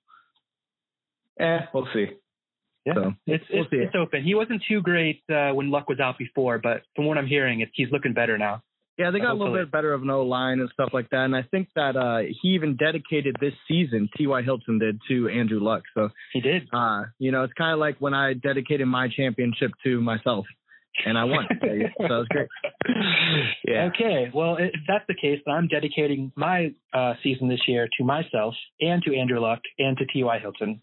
[1.40, 2.08] eh, we'll see.
[2.86, 2.94] Yeah.
[2.96, 3.78] So It's We'll it's, see.
[3.78, 4.24] it's open.
[4.24, 7.62] He wasn't too great uh, when Luck was out before, but from what I'm hearing,
[7.62, 8.62] it's, he's looking better now.
[8.98, 11.24] yeah, they got a little bit better of an O line and stuff like that.
[11.24, 14.28] And I think that uh he even dedicated this season, T.
[14.28, 14.42] Y.
[14.42, 15.84] Hilton did to Andrew Luck.
[15.94, 16.68] So He did.
[16.74, 20.46] uh, you know, it's kinda like when I dedicated my championship to myself
[21.06, 21.48] and I won.
[21.62, 22.48] so it was great.
[23.68, 23.90] Yeah.
[23.96, 24.30] Okay.
[24.34, 28.54] Well, if that's the case, then I'm dedicating my uh, season this year to myself
[28.80, 30.40] and to Andrew Luck and to T.Y.
[30.40, 30.82] Hilton.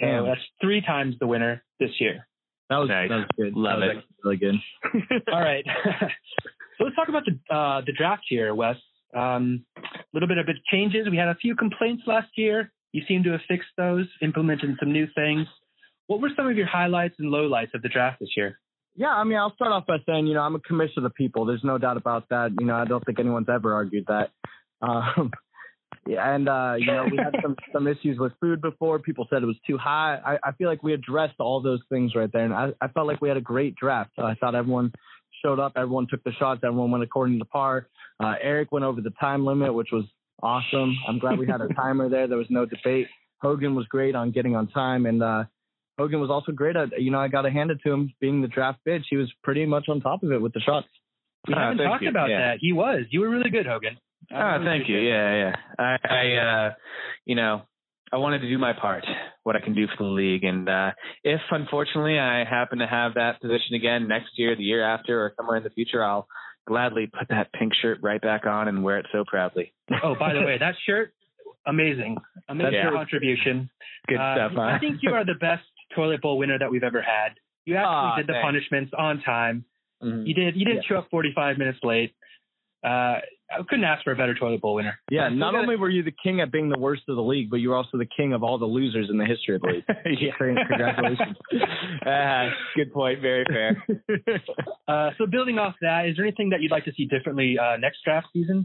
[0.00, 0.26] So Damn.
[0.26, 2.26] that's three times the winner this year.
[2.70, 3.10] That was Nice.
[3.10, 3.54] that was good.
[3.54, 4.04] Love that was it.
[4.24, 5.22] really good.
[5.32, 5.64] All right.
[6.78, 8.76] so let's talk about the uh, the draft here, Wes.
[9.14, 9.64] A um,
[10.14, 11.06] little bit of it changes.
[11.10, 12.72] We had a few complaints last year.
[12.92, 15.46] You seem to have fixed those, implemented some new things.
[16.06, 18.58] What were some of your highlights and lowlights of the draft this year?
[18.94, 21.14] Yeah, I mean, I'll start off by saying, you know, I'm a commissioner of the
[21.14, 21.46] people.
[21.46, 22.50] There's no doubt about that.
[22.58, 24.30] You know, I don't think anyone's ever argued that.
[24.82, 25.30] Um,
[26.06, 28.98] and uh, you know, we had some some issues with food before.
[28.98, 30.18] People said it was too high.
[30.24, 33.06] I, I feel like we addressed all those things right there, and I, I felt
[33.06, 34.10] like we had a great draft.
[34.18, 34.92] I thought everyone
[35.44, 37.86] showed up, everyone took the shots, everyone went according to the par.
[38.18, 40.04] Uh, Eric went over the time limit, which was
[40.42, 40.96] awesome.
[41.08, 42.26] I'm glad we had a timer there.
[42.26, 43.06] There was no debate.
[43.40, 45.44] Hogan was great on getting on time, and uh,
[45.98, 48.40] Hogan was also great at, you know, I got to hand it to him being
[48.42, 49.02] the draft bitch.
[49.10, 50.86] He was pretty much on top of it with the shots.
[51.46, 52.08] We haven't thank talked you.
[52.08, 52.38] about Yeah.
[52.52, 52.58] that.
[52.60, 53.04] He was.
[53.10, 53.96] You were really good, Hogan.
[54.30, 54.94] I Oh, really thank you.
[54.96, 55.10] appreciate.
[55.10, 55.56] Yeah, yeah.
[55.78, 56.36] I, I,
[56.68, 56.74] uh,
[57.26, 57.62] you know,
[58.12, 59.04] I wanted to do my part,
[59.42, 60.90] what I can do for the league, and uh,
[61.24, 65.32] if unfortunately I happen to have that position again next year, the year after, or
[65.36, 66.26] somewhere in the future, I'll
[66.66, 69.72] gladly put that pink shirt right back on and wear it so proudly.
[70.04, 71.12] Oh, by the way, that shirt,
[71.66, 72.18] amazing,
[72.48, 72.90] amazing Yeah.
[72.90, 73.70] contribution.
[74.08, 74.52] Good Uh, stuff.
[74.56, 74.60] Huh?
[74.62, 75.64] I think you are the best
[75.94, 77.30] toilet bowl winner that we've ever had.
[77.64, 78.44] You actually Aw, did the thanks.
[78.44, 79.64] punishments on time.
[80.02, 80.26] Mhm.
[80.26, 80.56] You did.
[80.56, 82.12] You didn't show up 45 minutes late.
[82.84, 83.20] Uh,
[83.52, 84.98] I couldn't ask for a better toilet bowl winner.
[85.10, 87.56] Yeah, not only were you the king at being the worst of the league, but
[87.58, 89.84] you were also the king of all the losers in the history of the league.
[90.20, 90.32] yeah.
[90.38, 91.36] Congratulations.
[92.04, 93.20] Ah, good point.
[93.20, 93.84] Very fair.
[94.88, 97.76] Uh, so building off that, is there anything that you'd like to see differently uh,
[97.76, 98.64] next draft season?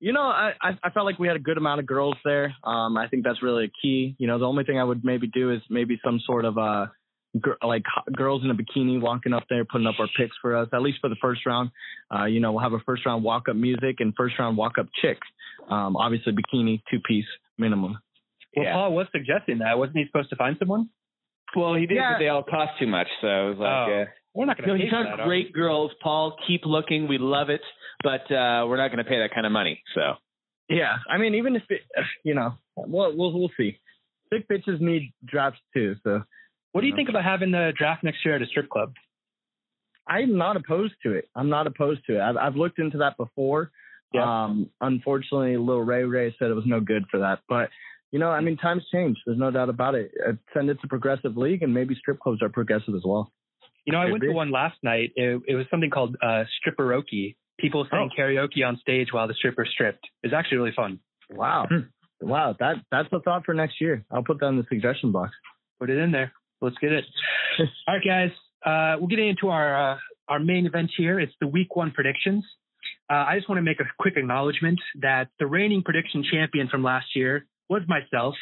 [0.00, 2.54] You know, I, I I felt like we had a good amount of girls there.
[2.64, 4.14] Um, I think that's really a key.
[4.18, 6.86] You know, the only thing I would maybe do is maybe some sort of uh,
[7.40, 10.56] gr- like h- girls in a bikini walking up there, putting up our picks for
[10.56, 11.70] us, at least for the first round.
[12.14, 14.78] Uh, you know, we'll have a first round walk up music and first round walk
[14.78, 15.18] up chick.
[15.68, 17.26] Um, obviously bikini, two piece
[17.58, 17.98] minimum.
[18.56, 18.72] Well, Yeah.
[18.74, 19.78] Paul was suggesting that.
[19.78, 20.90] Wasn't he supposed to find someone?
[21.56, 22.12] Well, he did, Yeah.
[22.14, 23.88] but they all cost too much, so it was like.
[23.88, 24.04] Oh.
[24.34, 25.20] Uh, We're not going to he pay for found that.
[25.20, 25.90] are great girls.
[26.02, 27.08] Paul, keep looking.
[27.08, 27.62] We love it,
[28.02, 29.82] but uh, we're not going to pay that kind of money.
[29.94, 30.14] So
[30.68, 31.82] Yeah, I mean, even if it,
[32.24, 33.78] you know, we'll we'll, we'll see.
[34.30, 36.22] Big bitches need drafts too, so?
[36.72, 38.92] What do you think about having the draft next year at a strip club?
[40.06, 41.28] I'm not opposed to it.
[41.34, 42.20] I'm not opposed to it.
[42.20, 43.70] I've, I've looked into that before.
[44.12, 44.44] Yeah.
[44.44, 47.40] Um, unfortunately, Lil Ray Ray said it was no good for that.
[47.48, 47.70] But
[48.10, 49.16] you know, I mean, times change.
[49.26, 50.12] There's no doubt about it.
[50.26, 53.32] Uh, Send it to progressive league, and maybe strip clubs are progressive as well.
[53.88, 54.28] You know, I Could went be.
[54.28, 55.12] to one last night.
[55.16, 57.34] It, it was something called uh, stripperoke.
[57.58, 58.20] People sang Oh.
[58.20, 60.04] karaoke on stage while the stripper stripped.
[60.22, 61.00] It's actually really fun.
[61.30, 61.66] Wow,
[62.20, 64.04] wow, that that's a thought for next year.
[64.10, 65.32] I'll put that in the suggestion box.
[65.80, 66.32] Put it in there.
[66.60, 67.04] Let's get it.
[67.88, 68.30] All right, guys.
[68.64, 69.96] Uh, we're getting into our uh,
[70.28, 71.18] our main event here.
[71.18, 72.44] It's the week one predictions.
[73.10, 76.82] Uh, I just want to make a quick acknowledgement that the reigning prediction champion from
[76.82, 78.34] last year was myself.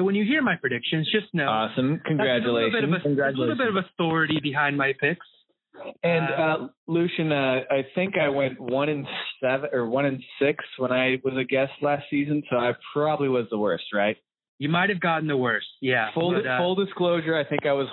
[0.00, 2.00] So when you hear my predictions, just know awesome!
[2.04, 2.72] that's a little of
[3.02, 3.18] Congratulations.
[3.18, 5.26] a, a little bit of authority behind my picks.
[6.02, 9.06] And Uh, uh, Lucian, uh, I think I went one in
[9.42, 13.28] seven or one in six when I was a guest last season, so I probably
[13.28, 14.16] was the worst, right?
[14.58, 15.66] You might have gotten the worst.
[15.82, 16.08] Yeah.
[16.14, 17.88] Full but, uh, full disclosure, I think I was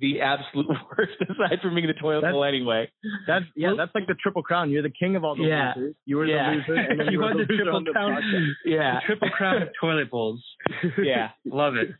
[0.00, 0.66] the absolute
[0.98, 2.90] worst aside from being the toilet bowl anyway.
[3.26, 4.70] That's yeah, that's like the triple crown.
[4.70, 5.72] You're the king of all the Yeah.
[5.76, 5.94] losers.
[6.06, 6.50] You were Yeah.
[6.50, 8.54] the loser, and then You you, were won the, the triple crown.
[8.64, 10.42] Yeah, the triple crown of toilet bowls.
[11.02, 11.30] yeah.
[11.44, 11.90] Love it.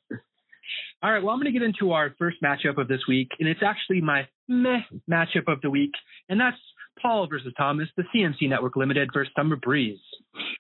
[1.03, 3.49] All right, well, I'm going to get into our first matchup of this week, and
[3.49, 4.81] it's actually my meh
[5.11, 5.93] matchup of the week,
[6.29, 6.59] and that's
[7.01, 9.99] Paul versus Thomas, the CMC Network Limited versus Summer Breeze.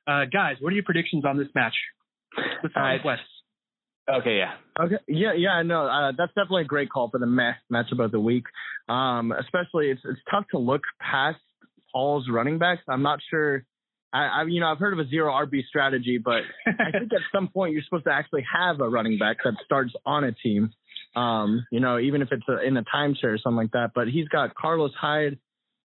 [0.06, 1.74] Uh, guys, what are your predictions on this match?
[2.62, 2.94] Let's start right.
[2.94, 3.18] with Wes.
[4.18, 4.54] Okay, yeah.
[4.78, 4.96] Okay.
[5.06, 8.20] Yeah, yeah, no, uh, that's definitely a great call for the meh matchup of the
[8.20, 8.44] week.
[8.88, 11.38] Um, especially it's it's tough to look past
[11.92, 12.82] Paul's running backs.
[12.88, 13.64] I'm not sure.
[14.12, 17.20] I, I you know I've heard of a zero RB strategy, but I think at
[17.32, 20.72] some point you're supposed to actually have a running back that starts on a team.
[21.14, 23.90] Um, you know, even if it's a, in a timeshare or something like that.
[23.94, 25.38] But he's got Carlos Hyde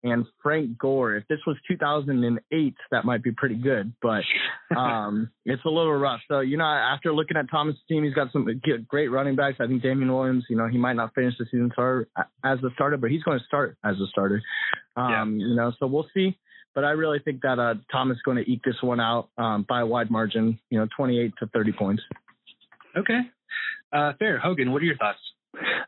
[0.03, 1.15] and Frank Gore.
[1.15, 4.23] If this was 2008, that might be pretty good, but
[4.77, 6.21] um, it's a little rough.
[6.27, 8.47] So you know, after looking at Thomas' team, he's got some
[8.87, 9.57] great running backs.
[9.59, 10.45] I think Damien Williams.
[10.49, 12.09] You know, he might not finish the season start
[12.43, 14.41] as the starter, but he's going to start as a starter.
[14.95, 16.37] Um, You know, so we'll see.
[16.73, 19.65] But I really think that uh, Thomas is going to eke this one out um,
[19.67, 20.57] by a wide margin.
[20.69, 22.03] You know, 28 to 30 points.
[22.97, 23.19] Okay.
[23.91, 24.39] Uh, fair.
[24.39, 25.19] Hogan, what are your thoughts?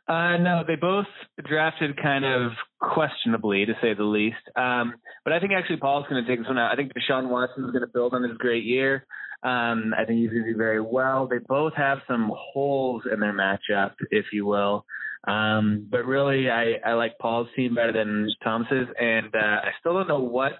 [0.08, 1.06] Uh, no, they both
[1.48, 4.36] drafted kind of questionably, to say the least.
[4.56, 6.72] Um, but I think actually Paul's going to take this one out.
[6.72, 9.06] I think Deshaun Watson's going to build on his great year.
[9.44, 11.28] Um, I think he's going to do very well.
[11.28, 14.86] They both have some holes in their matchup, if you will.
[15.28, 19.94] Um, but really, I, I like Paul's team better than Thomas's, and uh, I still
[19.94, 20.54] don't know what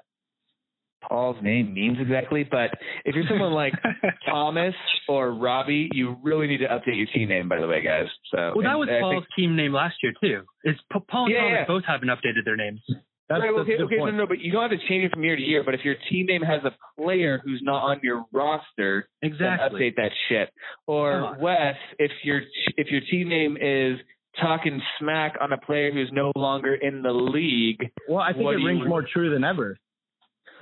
[1.08, 2.44] Paul's name means exactly.
[2.44, 2.72] But
[3.06, 3.74] if you're someone like
[4.26, 4.74] Thomas
[5.08, 8.06] or Robbie, you really need to update your team name, by the way, guys.
[8.34, 10.42] So well, that was I Paul's think- team name last year, too.
[10.64, 11.66] Is Pa- Paul and Yeah, Thomas yeah.
[11.68, 12.82] both haven't updated their names.
[13.30, 15.12] That's, right, well, that's okay, okay, no, no, but you don't have to change it
[15.14, 15.64] from year to year.
[15.64, 19.80] But if your team name has a player who's not on your roster, Exactly.
[19.80, 20.50] update that shit.
[20.88, 21.36] Or.
[21.40, 22.42] Wes, if your
[22.76, 23.98] if your team name is
[24.42, 27.90] talking smack on a player who's no longer in the league.
[28.10, 29.78] Well, I think it do you- rings more true than ever.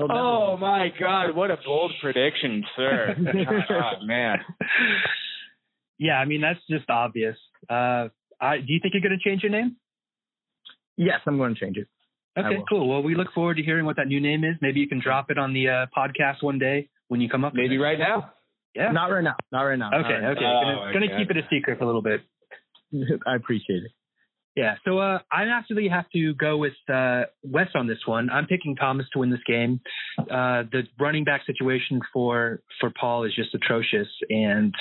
[0.02, 1.36] He'll never- Oh my God!
[1.36, 3.16] What a bold prediction, sir.
[3.70, 4.38] oh, man.
[6.00, 7.38] Yeah, I mean, that's just obvious.
[7.70, 8.08] Uh,
[8.40, 9.76] I, do you think you're going to change your name?
[10.98, 11.88] yes, I'm going to change it.
[12.38, 12.88] Okay, cool.
[12.90, 14.56] Well, we look forward to hearing what that new name is.
[14.62, 17.54] Maybe you can drop it on the uh, podcast one day when you come up.
[17.54, 18.32] Maybe right now.
[18.74, 18.92] Yeah.
[18.92, 19.36] Not right now.
[19.52, 19.90] Not right now.
[19.90, 20.14] Okay.
[20.14, 20.46] Right Okay.
[20.46, 22.22] Oh, gonna my gonna keep it a secret for a little bit.
[23.28, 23.92] I appreciate it.
[24.56, 28.30] Yeah, so uh, I actually have to go with uh, Wes on this one.
[28.30, 29.80] I'm picking Thomas to win this game.
[30.20, 34.74] Uh, the running back situation for for Paul is just atrocious, and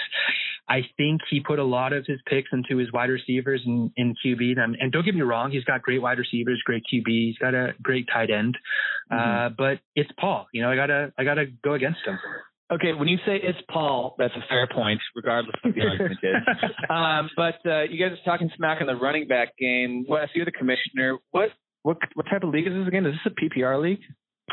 [0.68, 4.14] I think he put a lot of his picks into his wide receivers in, in
[4.25, 4.59] QB.
[4.59, 7.55] And, and don't get me wrong, he's got great wide receivers, great QB, he's got
[7.55, 8.57] a great tight end,
[9.11, 9.47] mm-hmm.
[9.47, 10.47] Uh, but it's Paul.
[10.53, 12.18] You know, I gotta I gotta go against him.
[12.73, 16.71] Okay, when you say it's Paul, that's a fair point, regardless of the argument is.
[16.91, 20.05] Um, but uh, you guys are talking smack on the running back game.
[20.09, 21.18] Wes, you're the commissioner.
[21.31, 21.51] What
[21.83, 23.07] what what type of league is this again?
[23.07, 24.01] Is this a PPR league?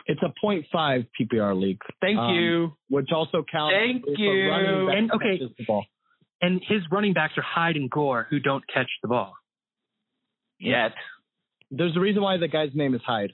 [0.06, 1.80] It's a 0.5 PPR league.
[2.02, 2.72] Thank um, you.
[2.90, 3.76] Which also counts.
[3.76, 4.90] Thank you.
[4.90, 5.40] And okay,
[6.42, 9.34] and his running backs are Hyde and Gore, who don't catch the ball.
[10.60, 10.94] Yet.
[11.70, 13.34] There's a reason why the guy's name is Hyde.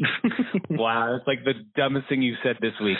[0.70, 2.98] wow, that's like the dumbest thing you've said this week.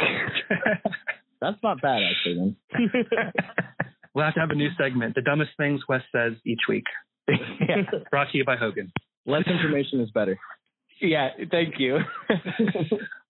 [1.41, 2.57] that's not bad, actually.
[4.15, 6.85] we'll have to have a new segment: the dumbest things Wes says each week.
[7.29, 7.83] yeah.
[8.11, 8.93] Brought to you by Hogan.
[9.27, 10.39] Less information is better.
[11.01, 11.99] Yeah, thank you.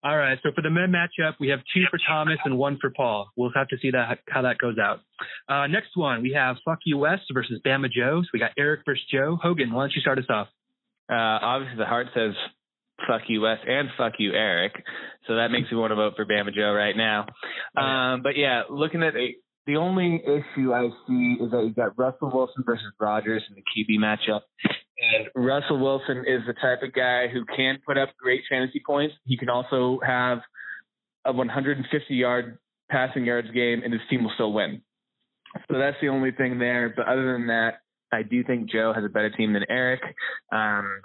[0.04, 2.90] All right, so for the men matchup, we have two for Thomas and one for
[2.90, 3.28] Paul.
[3.34, 5.00] We'll have to see that how that goes out.
[5.48, 8.22] Uh, next one, we have Fuck You Wes versus Bama Joe.
[8.22, 9.36] So we got Eric versus Joe.
[9.42, 10.46] Hogan, why don't you start us off?
[11.10, 12.34] Uh, obviously, the heart says
[13.06, 14.72] fuck you Wes and fuck you Eric.
[15.26, 17.26] So that makes me want to vote for Bama Joe right now.
[17.76, 19.14] Um, but yeah, looking at
[19.66, 23.62] the only issue I see is that you've got Russell Wilson versus Rodgers in the
[23.62, 24.42] QB matchup.
[24.62, 29.14] And Russell Wilson is the type of guy who can put up great fantasy points.
[29.24, 30.38] He can also have
[31.24, 32.58] a 150 yard
[32.90, 34.80] passing yards game, and his team will still win.
[35.68, 36.92] So that's the only thing there.
[36.94, 37.80] But other than that,
[38.12, 40.00] I do think Joe has a better team than Eric.
[40.52, 41.00] Um,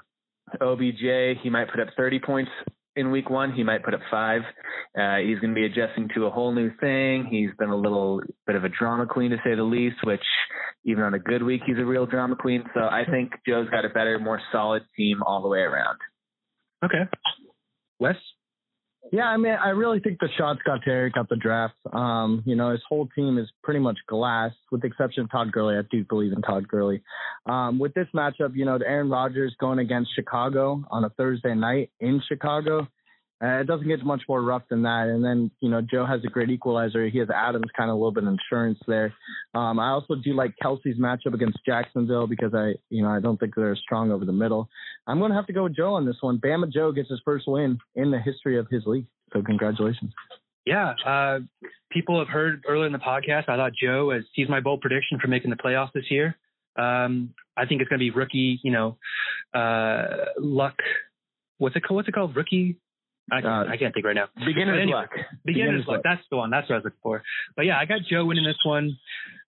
[0.59, 2.51] OBJ, he might put up 30 points
[2.95, 3.53] in week one.
[3.53, 4.41] He might put up five.
[4.97, 7.27] Uh, he's going to be adjusting to a whole new thing.
[7.29, 10.23] He's been a little bit of a drama queen to say the least, which
[10.83, 12.63] even on a good week, he's a real drama queen.
[12.73, 15.97] So I think Joe's got a better, more solid team all the way around.
[16.83, 17.09] Okay.
[17.99, 18.15] Wes?
[19.11, 21.73] Yeah, I mean, I really think the shots got to Eric at the draft.
[21.91, 25.51] Um, you know, his whole team is pretty much glass, with the exception of Todd
[25.51, 25.75] Gurley.
[25.75, 27.01] I do believe in Todd Gurley.
[27.45, 31.55] Um, with this matchup, you know, the Aaron Rodgers going against Chicago on a Thursday
[31.55, 32.87] night in Chicago,
[33.43, 35.07] uh, it doesn't get much more rough than that.
[35.07, 37.07] And then, you know, Joe has a great equalizer.
[37.07, 39.13] He has Adams kind of a little bit of insurance there.
[39.55, 43.39] Um, I also do like Kelce's matchup against Jacksonville because I, you know, I don't
[43.39, 44.69] think they're strong over the middle.
[45.07, 46.37] I'm going to have to go with Joe on this one.
[46.37, 49.07] Bama Joe gets his first win in the history of his league.
[49.33, 50.13] So congratulations.
[50.65, 50.93] Yeah.
[51.03, 51.39] Uh,
[51.89, 55.17] people have heard earlier in the podcast, I thought Joe, as he's my bold prediction
[55.19, 56.37] for making the playoffs this year.
[56.77, 58.97] Um, I think it's going to be rookie, you know,
[59.53, 60.75] uh, luck.
[61.57, 61.97] What's it called?
[61.97, 62.35] What's it called?
[62.35, 62.77] Rookie
[63.31, 64.27] I, uh, I can't think right now.
[64.45, 65.09] Beginner's anyway, luck.
[65.45, 65.95] Beginner's, luck.
[65.95, 66.01] luck.
[66.03, 66.51] That's the one.
[66.51, 67.23] That's what I was looking for.
[67.55, 68.97] But yeah, I got Joe winning this one.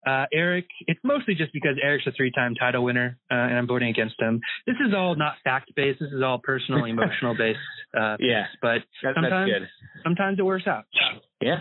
[0.08, 3.90] Uh, Eric, it's mostly just because Eric's a three-time title winner, uh, and I'm voting
[3.90, 4.42] against him.
[4.66, 6.00] This is all not fact-based.
[6.00, 7.60] This is all personal, emotional based.
[7.98, 9.52] Uh, yeah, but that's, sometimes,
[10.04, 10.86] sometimes it works out.
[11.42, 11.60] Yeah.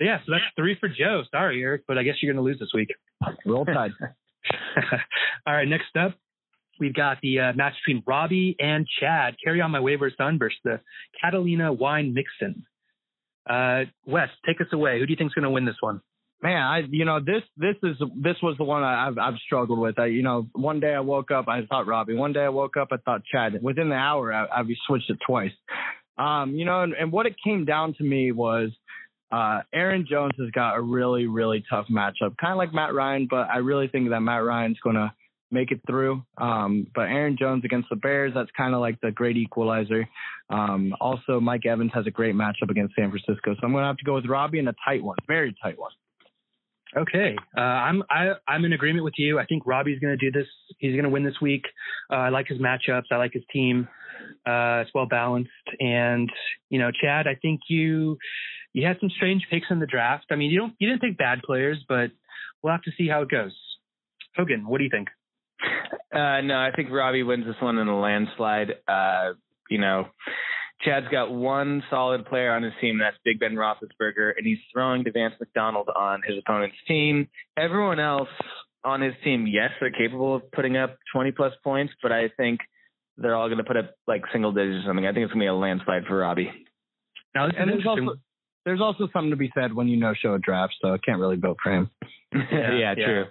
[0.00, 1.22] yeah, so that's three for Joe.
[1.30, 2.88] Sorry, Eric, but I guess you're going to lose this week.
[3.46, 3.92] Roll Tide.
[5.46, 6.14] all right, next up,
[6.80, 9.36] We've got the uh, match between Robbie and Chad.
[9.42, 10.80] Carry on my wayward son versus the
[11.20, 12.64] Catalina Wine Mixon.
[13.48, 14.98] Uh, Wes, take us away.
[14.98, 16.00] Who do you think's going to win this one?
[16.42, 19.78] Man, I you know this this is this was the one I, have I've struggled
[19.78, 19.98] with.
[19.98, 22.14] I you know one day I woke up I thought Robbie.
[22.14, 23.62] One day I woke up I thought Chad.
[23.62, 25.52] Within the hour I, I've switched it twice.
[26.16, 28.70] Um, you know, and, and what it came down to me was
[29.32, 33.26] uh, Aaron Jones has got a really, really tough matchup, kind of like Matt Ryan,
[33.30, 35.12] but I really think that Matt Ryan's going to
[35.50, 36.22] make it through.
[36.38, 40.08] Um, but Aaron Jones against the Bears, that's kind of like the great equalizer.
[40.48, 43.88] Um, also, Mike Evans has a great matchup against San Francisco, so I'm going to
[43.88, 45.92] have to go with Robbie in a tight one, very tight one.
[46.96, 49.38] Okay, uh, I'm I, I'm in agreement with you.
[49.38, 50.48] I think Robbie's going to do this.
[50.78, 51.62] He's going to win this week.
[52.10, 53.04] Uh, I like his matchups.
[53.12, 53.86] I like his team.
[54.44, 56.28] Uh, it's well balanced, and
[56.68, 58.18] you know, Chad, I think you
[58.72, 60.26] you had some strange picks in the draft.
[60.32, 62.10] I mean, you don't you didn't pick bad players, but
[62.60, 63.52] we'll have to see how it goes.
[64.36, 65.08] Hogan, what do you think?
[66.12, 68.70] Uh, no, I think Robbie wins this one in a landslide.
[68.88, 69.34] Uh,
[69.68, 70.06] you know,
[70.82, 75.04] Chad's got one solid player on his team, that's Big Ben Roethlisberger, and he's throwing
[75.04, 77.28] to Vance McDonald on his opponent's team.
[77.56, 78.28] Everyone else
[78.84, 82.60] on his team, yes, they're capable of putting up 20 plus points, but I think
[83.18, 85.06] they're all going to put up like single digits or something.
[85.06, 86.50] I think it's going to be a landslide for Robbie.
[87.34, 88.16] Now, and there's also
[88.64, 91.20] there's also something to be said when you no show a draft, so I can't
[91.20, 91.90] really vote for him.
[92.32, 93.24] yeah, yeah, true.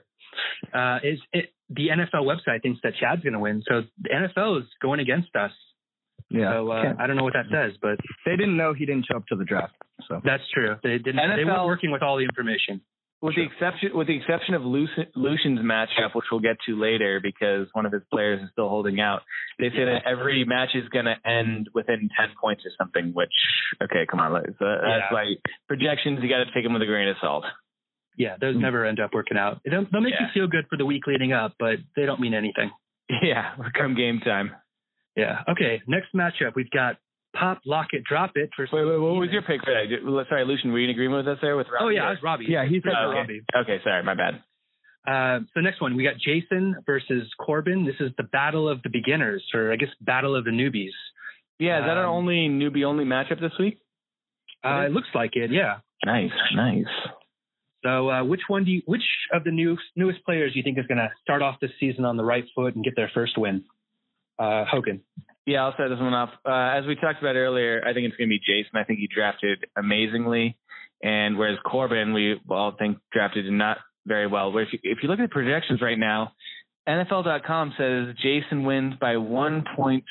[0.73, 4.61] Uh, is it the NFL website thinks that Chad's going to win, so the NFL
[4.61, 5.51] is going against us.
[6.29, 6.53] Yeah.
[6.53, 9.17] So uh, I don't know what that says, but they didn't know he didn't show
[9.17, 9.73] up to the draft.
[10.07, 10.75] So that's true.
[10.83, 11.15] They didn't.
[11.15, 12.81] NFL, they weren't working with all the information.
[13.21, 17.67] with the exception with the exception of Lucian's matchup, which we'll get to later because
[17.73, 19.21] one of his players is still holding out.
[19.57, 23.11] They say that every match is going to end within ten points or something.
[23.13, 23.33] Which
[23.81, 25.13] okay, come on, that's yeah.
[25.13, 26.19] like projections.
[26.21, 27.45] You got to take them with a grain of salt.
[28.19, 28.59] Yeah, those mm.
[28.59, 29.61] never end up working out.
[29.63, 30.27] They'll, they'll make yeah.
[30.27, 32.69] you feel good for the week leading up, but they don't mean anything.
[33.23, 34.51] Yeah, come game time.
[35.15, 35.39] Yeah.
[35.49, 35.81] Okay.
[35.87, 36.97] Next matchup, we've got
[37.35, 38.51] Pop, Lock It, Drop It.
[38.55, 40.25] For wait, wait, what was your pick for that?
[40.29, 41.85] Sorry, Lucian, were you in agreement with us there with Robbie?
[41.85, 42.45] Oh yeah, I was Robbie.
[42.47, 43.17] Yeah, he's oh, okay.
[43.17, 43.41] Robbie.
[43.55, 44.43] Okay, sorry, my bad.
[45.07, 47.85] Uh, so next one, we got Jason versus Corbin.
[47.85, 50.93] This is the battle of the beginners, or I guess battle of the newbies.
[51.57, 53.79] Yeah, is that um, our only newbie only matchup this week?
[54.63, 55.51] Uh, it looks like it.
[55.51, 55.77] Yeah.
[56.05, 56.85] Nice, nice.
[57.83, 59.03] So, uh, which one do you, which
[59.33, 62.05] of the new newest players do you think is going to start off this season
[62.05, 63.63] on the right foot and get their first win?
[64.37, 65.01] Uh, Hogan.
[65.45, 66.29] Yeah, I'll start this one off.
[66.45, 68.75] Uh, as we talked about earlier, I think it's going to be Jason.
[68.75, 70.57] I think he drafted amazingly,
[71.01, 74.51] and whereas Corbin, we all think drafted not very well.
[74.51, 76.33] Where if you, if you look at the projections right now,
[76.87, 80.01] NFL.com says Jason wins by 1.6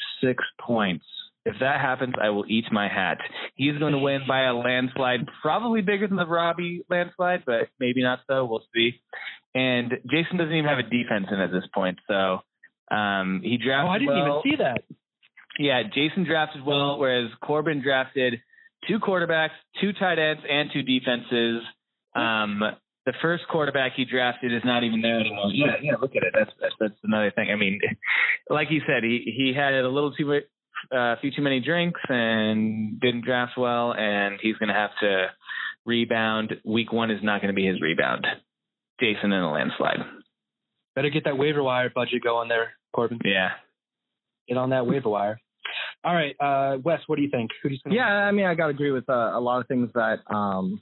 [0.61, 1.05] points.
[1.49, 3.19] If that happens, I will eat my hat.
[3.55, 8.03] He's going to win by a landslide, probably bigger than the Robbie landslide, but maybe
[8.03, 8.45] not so.
[8.45, 9.01] We'll see.
[9.55, 12.41] And Jason doesn't even have a defense in at this point, so
[12.95, 13.89] um, he drafted.
[13.89, 14.43] Oh, I didn't well.
[14.45, 14.83] even see that.
[15.59, 18.41] Yeah, Jason drafted well, whereas Corbin drafted
[18.87, 21.63] two quarterbacks, two tight ends, and two defenses.
[22.15, 22.63] Um,
[23.07, 25.51] the first quarterback he drafted is not even there anymore.
[25.51, 25.95] Yeah, yeah.
[26.01, 26.35] Look at it.
[26.37, 27.51] That's that's, that's another thing.
[27.51, 27.81] I mean,
[28.51, 30.43] like he said, he he had it a little too
[30.93, 35.27] a few too many drinks and didn't draft well, and he's going to have to
[35.85, 36.55] rebound.
[36.65, 38.27] Week one is not going to be his rebound.
[39.01, 40.01] Jason in a landslide.
[40.95, 43.21] Better get that waiver wire budget going there, Corbin.
[43.25, 43.51] Yeah.
[44.49, 45.41] Get on that waiver wire.
[46.05, 47.51] All right, uh, Wes, what do you think?
[47.63, 50.19] Who's yeah, I mean, I got to agree with uh, a lot of things that
[50.33, 50.81] um,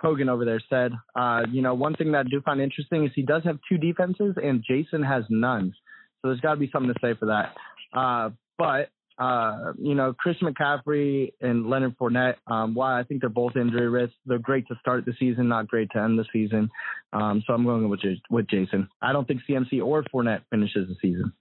[0.00, 0.92] Hogan over there said.
[1.14, 3.78] Uh, you know, one thing that I do find interesting is he does have two
[3.78, 5.72] defenses, and Jason has none.
[6.20, 7.54] So there's got to be something to say for that.
[7.96, 8.88] Uh, but
[9.18, 13.88] uh, you know, Chris McCaffrey and Leonard Fournette, um, while I think they're both injury
[13.88, 16.70] risks, they're great to start the season, not great to end the season.
[17.12, 18.88] Um, so I'm going with, J- with Jason.
[19.02, 21.32] I don't think CMC or Fournette finishes the season.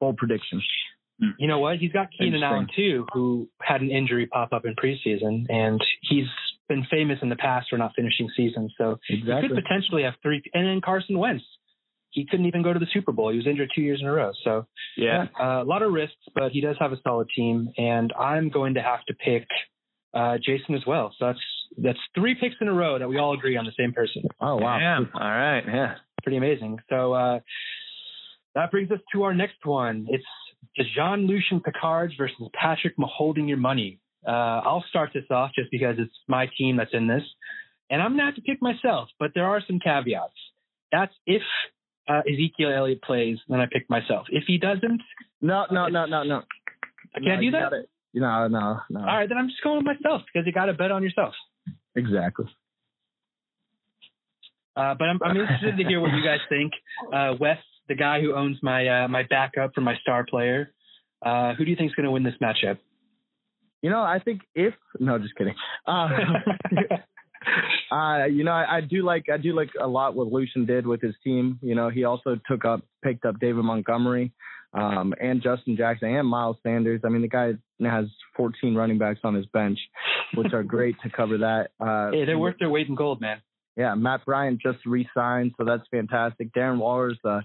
[0.00, 0.62] Bold prediction.
[1.38, 1.78] You know what?
[1.78, 6.26] He's got Keenan Allen too, who had an injury pop up in preseason, and he's
[6.68, 8.74] been famous in the past for not finishing seasons.
[8.76, 9.48] So exactly.
[9.48, 10.42] he could potentially have three.
[10.52, 11.44] And then Carson Wentz,
[12.16, 13.30] he couldn't even go to the Super Bowl.
[13.30, 14.32] He was injured two years in a row.
[14.42, 18.12] So yeah, uh, a lot of risks, but he does have a solid team, and
[18.18, 19.46] I'm going to have to pick
[20.14, 21.14] uh, Jason as well.
[21.18, 21.38] So that's
[21.76, 24.22] that's three picks in a row that we all agree on the same person.
[24.40, 24.78] Oh wow!
[24.78, 25.10] Damn.
[25.14, 26.78] All right, yeah, pretty amazing.
[26.88, 27.40] So uh,
[28.54, 30.06] that brings us to our next one.
[30.08, 30.24] It's
[30.96, 34.00] Jean Lucian Picard versus Patrick Holding Your Money.
[34.26, 34.30] Uh,
[34.64, 37.22] I'll start this off just because it's my team that's in this.
[37.90, 40.34] And I'm going to have to pick myself, but there are some caveats.
[40.90, 41.42] That's if
[42.08, 44.26] uh, Ezekiel Elliott plays, then I pick myself.
[44.30, 45.02] If he doesn't.
[45.40, 46.42] No, no, no, no, no.
[47.14, 47.72] I can't no, do that?
[48.14, 49.00] No, no, no.
[49.00, 51.34] All right, then I'm just going with myself because you got to bet on yourself.
[51.94, 52.46] Exactly.
[54.76, 56.72] Uh, but I'm, I'm interested to hear what you guys think.
[57.12, 60.72] Uh, Wes, the guy who owns my uh, my backup for my star player.
[61.24, 62.78] Uh, who do you think is going to win this matchup?
[63.80, 65.54] You know, I think if no, just kidding.
[65.86, 66.08] Uh,
[67.92, 70.86] uh, you know, I, I, do like I do like a lot what Lucian did
[70.86, 71.58] with his team.
[71.62, 74.32] You know, he also took up picked up David Montgomery
[74.72, 77.00] um, and Justin Jackson and Miles Sanders.
[77.04, 79.78] I mean, the guy has 14 running backs on his bench,
[80.34, 81.70] which are great to cover that.
[81.80, 83.40] Uh, hey, they're worth their weight in gold, man.
[83.76, 86.52] Yeah, Matt Bryant just re-signed, so that's fantastic.
[86.52, 87.42] Darren Waller's uh,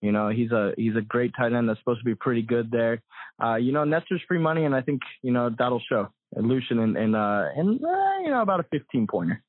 [0.00, 2.70] you know, he's a he's a great tight end that's supposed to be pretty good
[2.70, 3.02] there.
[3.42, 6.08] Uh, you know, Nestor's free money, and I think you know that'll show.
[6.34, 9.42] And Lucian and and uh, and uh, you know about a 15 pointer.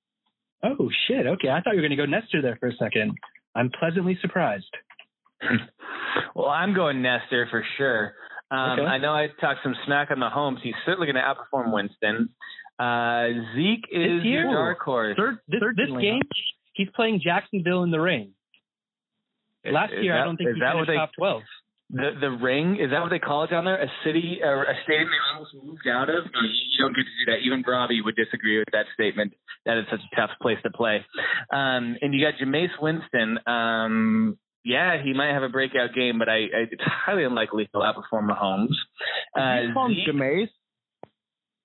[0.64, 1.28] Oh shit!
[1.28, 3.18] Okay, I thought you were going to go Nestor there for a second.
[3.56, 4.70] I'm pleasantly surprised.
[6.36, 8.14] well, I'm going Nestor for sure.
[8.52, 8.88] Um, okay.
[8.88, 10.60] I know I talked some smack on the homes.
[10.64, 12.30] He's certainly going to outperform Winston.
[12.80, 15.16] Uh, Zeke is your dark horse.
[15.18, 16.22] Third, this, this game,
[16.74, 18.32] he's playing Jacksonville in the rain.
[19.66, 21.44] Last is year, that, I don't think he finished they, top twelve.
[21.92, 23.82] The the ring is that what they call it down there?
[23.82, 26.24] A city or a stadium they almost moved out of?
[26.26, 27.40] No, you don't get to do that.
[27.44, 29.34] Even Robbie would disagree with that statement.
[29.66, 31.04] That it's such a tough place to play.
[31.52, 33.40] Um, and you got Jameis Winston.
[33.48, 37.82] Um, yeah, he might have a breakout game, but I, I it's highly unlikely he'll
[37.82, 38.76] outperform Mahomes.
[39.36, 40.50] Uh, you call him Jameis?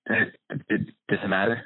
[0.07, 1.61] Does it matter?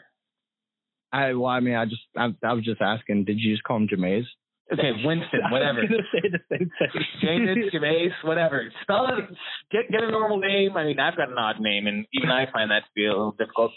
[1.12, 3.26] I well, I mean, I just I, I was just asking.
[3.26, 4.26] Did you just call him Jameis?
[4.72, 5.80] Okay, Winston, whatever.
[5.80, 7.03] I was gonna say the same thing.
[7.22, 8.72] James, Jameis, whatever.
[8.84, 9.26] Spell it.
[9.72, 10.78] Get get a normal name.
[10.78, 13.09] I mean, I've got an odd name, and even I find that to be a
[13.09, 13.72] little difficult.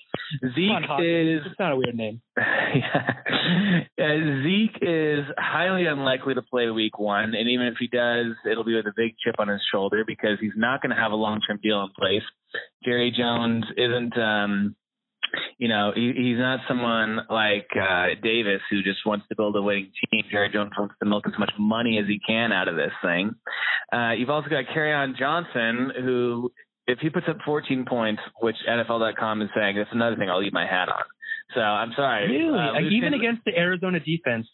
[0.54, 1.00] Zeke Hawk.
[1.02, 2.20] is It's not a weird name.
[2.36, 3.84] yeah.
[3.98, 8.64] Uh, Zeke is highly unlikely to play week one, and even if he does, it'll
[8.64, 11.16] be with a big chip on his shoulder because he's not going to have a
[11.16, 12.22] long term deal in place.
[12.84, 14.18] Jerry Jones isn't.
[14.18, 14.76] um
[15.58, 19.62] you know, he, he's not someone like uh, Davis who just wants to build a
[19.62, 20.22] winning team.
[20.30, 23.34] Jerry Jones wants to milk as much money as he can out of this thing.
[23.92, 26.50] Uh, you've also got on Johnson, who,
[26.86, 30.52] if he puts up 14 points, which NFL.com is saying, that's another thing I'll eat
[30.52, 31.02] my hat on.
[31.54, 32.30] So I'm sorry.
[32.30, 32.58] Really?
[32.58, 34.46] Uh, Like, even against the Arizona defense,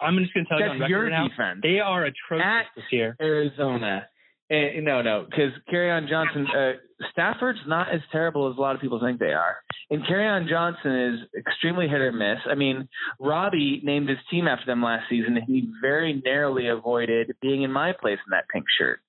[0.00, 1.60] I'm just gonna tell you on record your right now, defense.
[1.62, 3.16] they are atrocious At- this year.
[3.20, 4.06] Arizona.
[4.48, 5.52] Eh, no, no, because
[5.90, 6.72] on Johnson, uh,
[7.10, 9.56] Stafford's not as terrible as a lot of people think they are,
[9.90, 12.38] and on Johnson is extremely hit or miss.
[12.48, 12.88] I mean,
[13.18, 17.72] Robbie named his team after them last season, and he very narrowly avoided being in
[17.72, 19.00] my place in that pink shirt.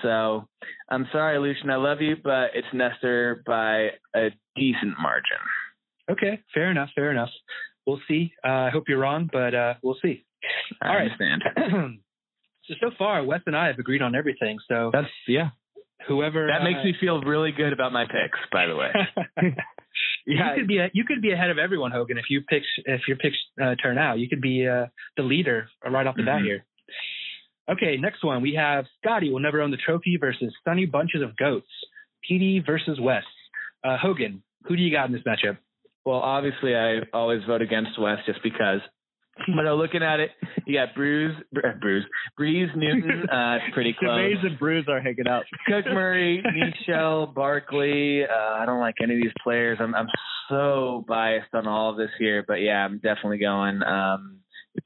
[0.00, 0.46] So
[0.88, 5.38] I'm sorry, Lucian, I love you, but it's Nestor by a decent margin.
[6.08, 7.30] Okay, fair enough, fair enough.
[7.84, 8.32] We'll see.
[8.44, 10.24] Uh, I hope you're wrong, but uh, we'll see.
[10.80, 11.10] I All right.
[12.68, 12.78] understand.
[12.80, 14.58] so so far, Wes and I have agreed on everything.
[14.68, 15.50] So That's yeah.
[16.08, 18.90] whoever That makes uh, me feel really good about my picks, by the way.
[20.26, 22.66] yeah, you could be a, you could be ahead of everyone, Hogan, if you picks
[22.84, 24.18] if your picks uh, turn out.
[24.18, 24.86] You could be uh,
[25.16, 26.44] the leader right off the bat Mhm.
[26.44, 26.64] here.
[27.70, 31.36] Okay, next one we have Scotty will never own the trophy versus Sunny Bunches of
[31.36, 31.68] Goats.
[32.30, 33.22] PD versus Wes.
[33.82, 35.58] Uh, Hogan, who do you got in this matchup?
[36.04, 38.80] Well, obviously, I always vote against Wes just because.
[39.56, 40.30] But uh, looking at it,
[40.66, 42.04] you got Bruce, Br- uh, Bruce,
[42.38, 44.10] Brees Newton, uh, it's pretty close.
[44.10, 45.44] Jermaine and Bruce are hanging out.
[45.66, 48.22] Cook Murray, Michel, Barkley.
[48.24, 49.78] Uh, I don't like any of these players.
[49.80, 50.08] I'm I'm
[50.48, 53.82] so biased on all of this here, but yeah, I'm definitely going.
[53.82, 54.38] Um,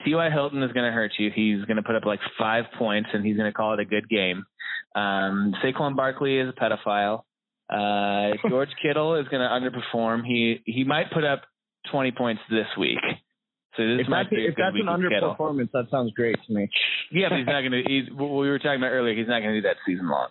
[0.05, 0.31] T.Y.
[0.31, 1.31] Hilton is going to hurt you.
[1.35, 3.85] He's going to put up like five points, and he's going to call it a
[3.85, 4.45] good game.
[4.95, 7.23] Um, Saquon Barkley is a pedophile.
[7.71, 10.25] Uh, George Kittle is going to underperform.
[10.25, 11.43] He he might put up
[11.91, 12.99] 20 points this week.
[13.79, 15.37] So this If might that's, be if that's an of Kittle.
[15.39, 16.69] underperformance, that sounds great to me.
[17.13, 17.83] Yeah, but he's not going to.
[17.87, 19.15] He's what we were talking about earlier.
[19.15, 20.29] He's not going to do that season long.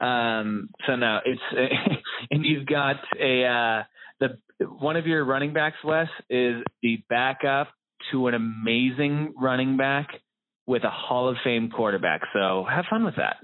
[0.00, 1.42] Um, so no, it's
[2.30, 3.82] and you've got a uh,
[4.20, 7.68] the one of your running backs, Wes, is the backup
[8.10, 10.08] to an amazing running back
[10.66, 12.22] with a Hall of Fame quarterback.
[12.32, 13.36] So have fun with that.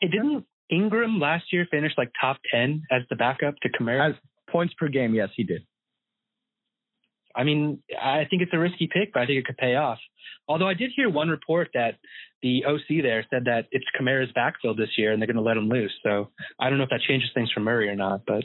[0.00, 4.10] It didn't Ingram last year finish like top ten as the backup to Kamara.
[4.10, 4.16] As
[4.50, 5.62] points per game, yes, he did.
[7.34, 9.98] I mean, I think it's a risky pick, but I think it could pay off.
[10.48, 11.96] Although I did hear one report that
[12.42, 15.56] the OC there said that it's Kamara's backfield this year and they're going to let
[15.56, 15.92] him loose.
[16.02, 16.30] So
[16.60, 18.44] I don't know if that changes things for Murray or not, but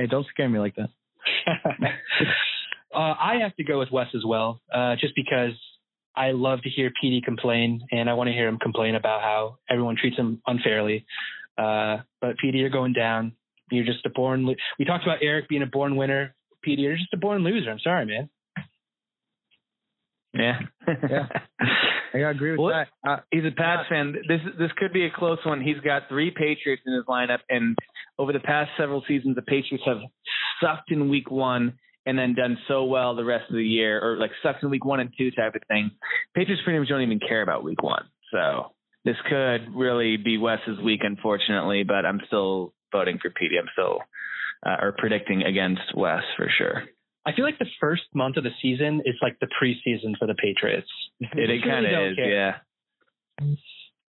[0.00, 0.88] Hey, don't scare me like that.
[2.94, 5.52] uh, I have to go with Wes as well, uh, just because
[6.16, 9.58] I love to hear PD complain and I want to hear him complain about how
[9.68, 11.04] everyone treats him unfairly.
[11.58, 13.32] Uh, but PD, you're going down.
[13.70, 14.46] You're just a born.
[14.78, 16.34] We talked about Eric being a born winner.
[16.66, 17.70] PD, you're just a born loser.
[17.70, 18.28] I'm sorry, man.
[20.32, 20.58] Yeah.
[21.08, 21.26] Yeah.
[22.26, 22.72] I agree with Well,
[23.04, 23.08] that.
[23.08, 24.14] Uh, He's a Pats fan.
[24.28, 25.60] This this could be a close one.
[25.60, 27.76] He's got three Patriots in his lineup, and
[28.18, 29.98] over the past several seasons, the Patriots have
[30.60, 34.16] sucked in Week One and then done so well the rest of the year, or
[34.16, 35.92] like sucked in Week One and Two type of thing.
[36.34, 38.72] Patriots pretty much don't even care about Week One, so
[39.04, 41.84] this could really be Wes's week, unfortunately.
[41.84, 43.58] But I'm still voting for PD.
[43.60, 43.98] I'm still
[44.64, 46.84] uh, or predicting against Wes for sure.
[47.26, 50.34] I feel like the first month of the season is like the preseason for the
[50.34, 50.88] Patriots.
[51.20, 52.62] It, it kind of don't is, care.
[53.40, 53.46] yeah.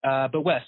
[0.02, 0.62] Uh, but Wes,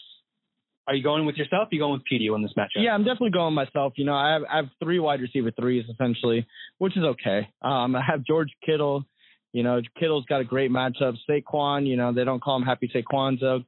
[0.86, 1.62] are you going with yourself?
[1.62, 2.82] Or are you going with PD in this matchup?
[2.84, 3.94] Yeah, I'm definitely going myself.
[3.96, 6.46] You know, I have I have three wide receiver threes essentially,
[6.78, 7.48] which is okay.
[7.62, 9.04] Um, I have George Kittle.
[9.52, 11.16] You know, Kittle's got a great matchup.
[11.30, 13.64] Saquon, you know, they don't call him Happy Saquonza,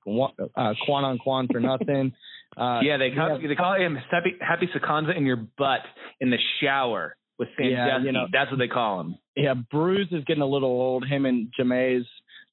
[0.56, 2.12] uh, Quan on Quan for nothing.
[2.57, 3.48] Uh, yeah, they call, yeah.
[3.48, 5.80] they call him Happy, Happy Saquonza in your butt
[6.20, 7.74] in the shower with Sandusky.
[7.74, 8.26] Yeah, you know.
[8.32, 9.16] That's what they call him.
[9.36, 11.07] yeah, Bruce is getting a little old.
[11.07, 12.04] Him and Jameis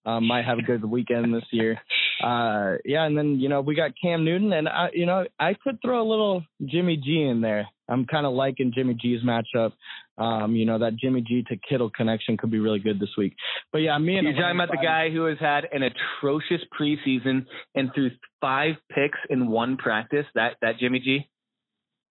[0.05, 1.79] um, might have a good weekend this year.
[2.23, 5.55] Uh, yeah, and then you know we got Cam Newton, and I, you know I
[5.61, 7.67] could throw a little Jimmy G in there.
[7.89, 9.73] I'm kind of liking Jimmy G's matchup.
[10.17, 13.35] Um, you know that Jimmy G to Kittle connection could be really good this week.
[13.71, 17.45] But yeah, me and You're talking about the guy who has had an atrocious preseason
[17.75, 20.25] and threw five picks in one practice.
[20.35, 21.29] That that Jimmy G,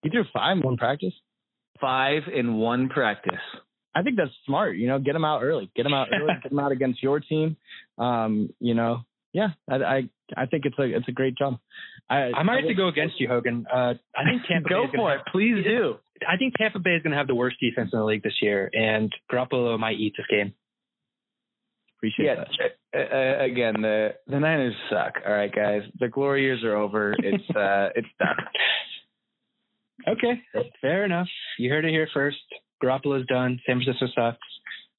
[0.03, 1.13] He threw five in one practice.
[1.79, 3.39] five in one practice.
[3.95, 4.75] I think that's smart.
[4.75, 5.69] You know, get him out early.
[5.75, 6.33] Get him out early.
[6.43, 7.57] get him out against your team.
[7.97, 9.01] Um, you know,
[9.33, 11.57] yeah, I, I I think it's a it's a great job.
[12.09, 13.65] I I might have to go against you, Hogan.
[13.71, 15.95] Uh, I think Tampa Bay Go is gonna for have- it, please do.
[16.27, 18.37] I think Tampa Bay is going to have the worst defense in the league this
[18.41, 20.53] year, and Garoppolo might eat this game.
[21.97, 22.35] Appreciate Yeah.
[22.35, 22.71] that.
[22.95, 25.15] Uh, uh, again, the the Niners suck.
[25.25, 25.81] All right, guys.
[25.99, 27.13] The glory years are over.
[27.17, 28.37] It's uh, it's done.
[30.07, 30.41] Okay,
[30.81, 31.27] fair enough.
[31.57, 32.37] You heard it here first.
[32.83, 33.59] Garoppolo's done.
[33.65, 34.37] San Francisco sucks.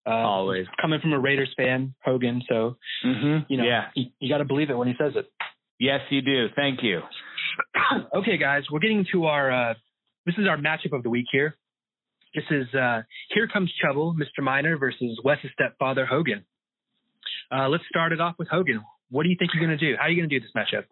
[0.06, 0.66] Uh, Always.
[0.80, 2.42] coming from a Raiders fan, Hogan.
[2.48, 3.44] So Mm-hmm.
[3.52, 3.86] you know, Yeah.
[3.94, 5.30] you, you got to believe it when he says it.
[5.80, 6.46] Yes, you do.
[6.54, 7.00] Thank you.
[8.14, 9.50] okay, guys, we're getting to our.
[9.70, 9.74] Uh,
[10.26, 11.56] this is our matchup of the week here.
[12.34, 14.42] This is uh, here comes trouble, Mr.
[14.42, 16.44] Miner versus Wes's stepfather Hogan.
[17.54, 18.82] Uh, let's start it off with Hogan.
[19.10, 19.96] What do you think you're going to do?
[19.96, 20.84] How are you going to do this matchup?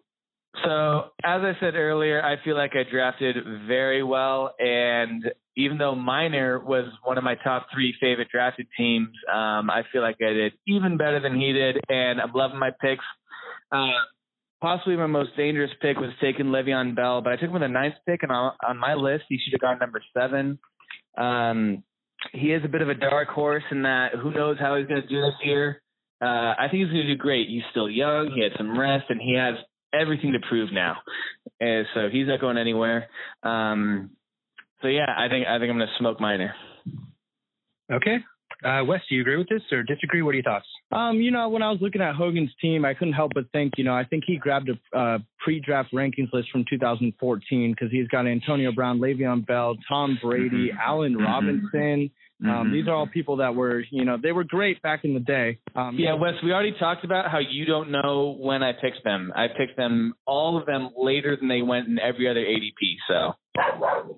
[0.63, 3.37] So, as I said earlier, I feel like I drafted
[3.67, 4.53] very well.
[4.59, 5.25] And
[5.55, 10.01] even though Miner was one of my top three favorite drafted teams, um, I feel
[10.01, 11.77] like I did even better than he did.
[11.89, 13.05] And I'm loving my picks.
[13.71, 13.91] Uh,
[14.61, 17.67] possibly my most dangerous pick was taking Le'Veon Bell, but I took him with the
[17.67, 18.23] ninth pick.
[18.23, 20.59] And on, on my list, he should have gone number seven.
[21.17, 21.83] Um,
[22.31, 25.01] he is a bit of a dark horse in that who knows how he's going
[25.01, 25.81] to do this year.
[26.21, 27.49] Uh, I think he's going to do great.
[27.49, 28.31] He's still young.
[28.33, 29.55] He had some rest, and he has
[29.93, 30.97] everything to prove now.
[31.59, 33.07] And so he's not going anywhere.
[33.43, 34.11] Um,
[34.83, 36.53] so yeah, I think I think I'm going to smoke Miner.
[37.91, 38.17] Okay.
[38.63, 40.21] Uh, Wes, do you agree with this or disagree?
[40.21, 40.67] What are your thoughts?
[40.91, 43.73] Um, you know, when I was looking at Hogan's team, I couldn't help but think,
[43.77, 48.07] you know, I think he grabbed a uh, pre-draft rankings list from 2014 because he's
[48.07, 50.77] got Antonio Brown, Le'Veon Bell, Tom Brady, Mhm.
[50.79, 51.25] Allen Mhm.
[51.25, 52.11] Robinson.
[52.41, 52.71] Um, Mhm.
[52.71, 55.59] these are all people that were, you know, they were great back in the day.
[55.75, 59.31] Um, Yeah, Wes, we already talked about how you don't know when I picked them.
[59.35, 62.97] I picked them all of them later than they went in every other ADP.
[63.07, 63.35] So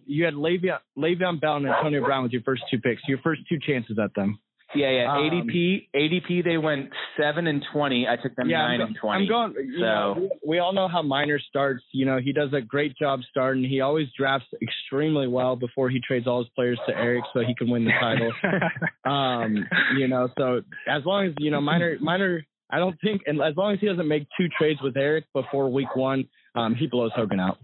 [0.05, 3.41] you had Le'Veon, Le'Veon Bell and Antonio Brown with your first two picks, your first
[3.47, 4.39] two chances at them.
[4.75, 5.11] Yeah, yeah.
[5.11, 8.07] Um, ADP, ADP, they went seven and twenty.
[8.07, 9.23] I took them yeah, nine I'm, and go- twenty.
[9.23, 9.79] I'm going.
[9.79, 11.83] Know, So- we, we all know how Miner starts.
[11.91, 13.63] You know, he does a great job starting.
[13.63, 17.55] He always drafts extremely well before he trades all his players to Eric so he
[17.55, 18.31] can win the title.
[19.11, 19.65] um,
[19.97, 23.55] you know, so as long as you know Miner, Miner, I don't think, and as
[23.55, 27.11] long as he doesn't make two trades with Eric before week one, um, he blows
[27.15, 27.57] Hogan out.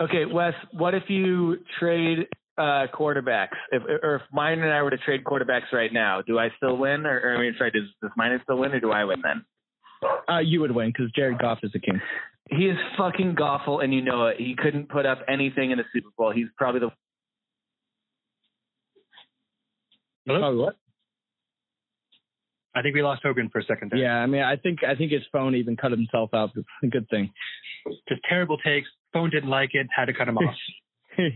[0.00, 2.26] Okay, Wes, what if you trade
[2.58, 3.56] uh, quarterbacks?
[3.72, 6.76] If or if mine and I were to trade quarterbacks right now, do I still
[6.76, 7.06] win?
[7.06, 9.44] Or, or I mean, sorry, does, does mine still win, or do I win then?
[10.28, 12.00] Uh, you would win because Jared Goff is the king.
[12.50, 14.36] He is fucking awful, and you know it.
[14.38, 16.30] He couldn't put up anything in the Super Bowl.
[16.30, 16.90] He's probably the
[20.26, 20.40] Hello?
[20.42, 20.76] Oh, what?
[22.74, 24.00] I think we lost Hogan for a second there.
[24.00, 26.50] Yeah, I mean, I think I think his phone even cut himself out.
[26.82, 27.30] A good thing.
[28.08, 28.88] Just terrible takes.
[29.12, 29.86] Phone didn't like it.
[29.94, 30.54] Had to cut him off.
[31.16, 31.30] That's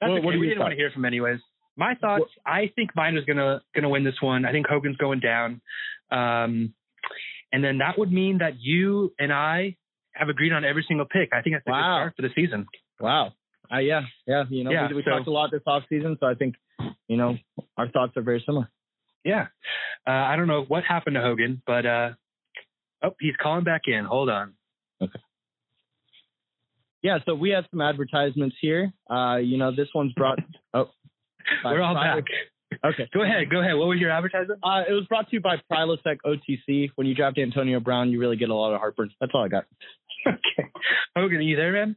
[0.00, 0.24] What- okay.
[0.24, 1.40] what are we didn't want to hear from anyways.
[1.76, 2.30] My thoughts.
[2.46, 4.44] I think Miner's gonna gonna win this one.
[4.44, 5.60] I think Hogan's going down,
[6.12, 6.72] um,
[7.52, 9.76] and then that would mean that you and I
[10.14, 11.30] have agreed on every single pick.
[11.32, 11.80] I think that's a Wow.
[11.80, 11.82] good
[12.12, 12.66] start for the season.
[13.00, 13.32] Wow.
[13.72, 14.44] Uh, yeah, yeah.
[14.48, 16.54] You know, Yeah, we, we so- talked a lot this off season, so I think,
[17.08, 17.36] you know,
[17.76, 18.68] our thoughts are very similar.
[19.24, 19.48] Yeah.
[20.06, 22.10] Uh, I don't know what happened to Hogan, but uh,
[23.02, 24.04] oh, he's calling back in.
[24.04, 24.54] Hold on.
[27.04, 28.90] Yeah, so we have some advertisements here.
[29.10, 30.38] Uh, you know, this one's brought.
[30.72, 30.88] Oh,
[31.62, 32.24] We're all back.
[32.84, 33.08] Okay.
[33.12, 33.50] Go ahead.
[33.50, 33.76] Go ahead.
[33.76, 34.60] What was your advertisement?
[34.62, 36.88] Uh, it was brought to you by Prilosec OTC.
[36.96, 39.10] When you draft Antonio Brown, you really get a lot of heartburn.
[39.20, 39.66] That's all I got.
[40.26, 40.70] okay.
[41.14, 41.96] Hogan, are you there, man?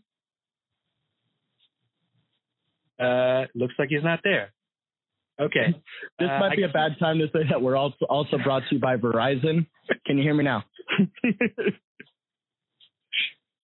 [2.99, 4.51] Uh, looks like he's not there.
[5.39, 5.73] Okay.
[6.19, 8.75] This Uh, might be a bad time to say that we're also also brought to
[8.75, 9.65] you by Verizon.
[10.05, 10.63] Can you hear me now?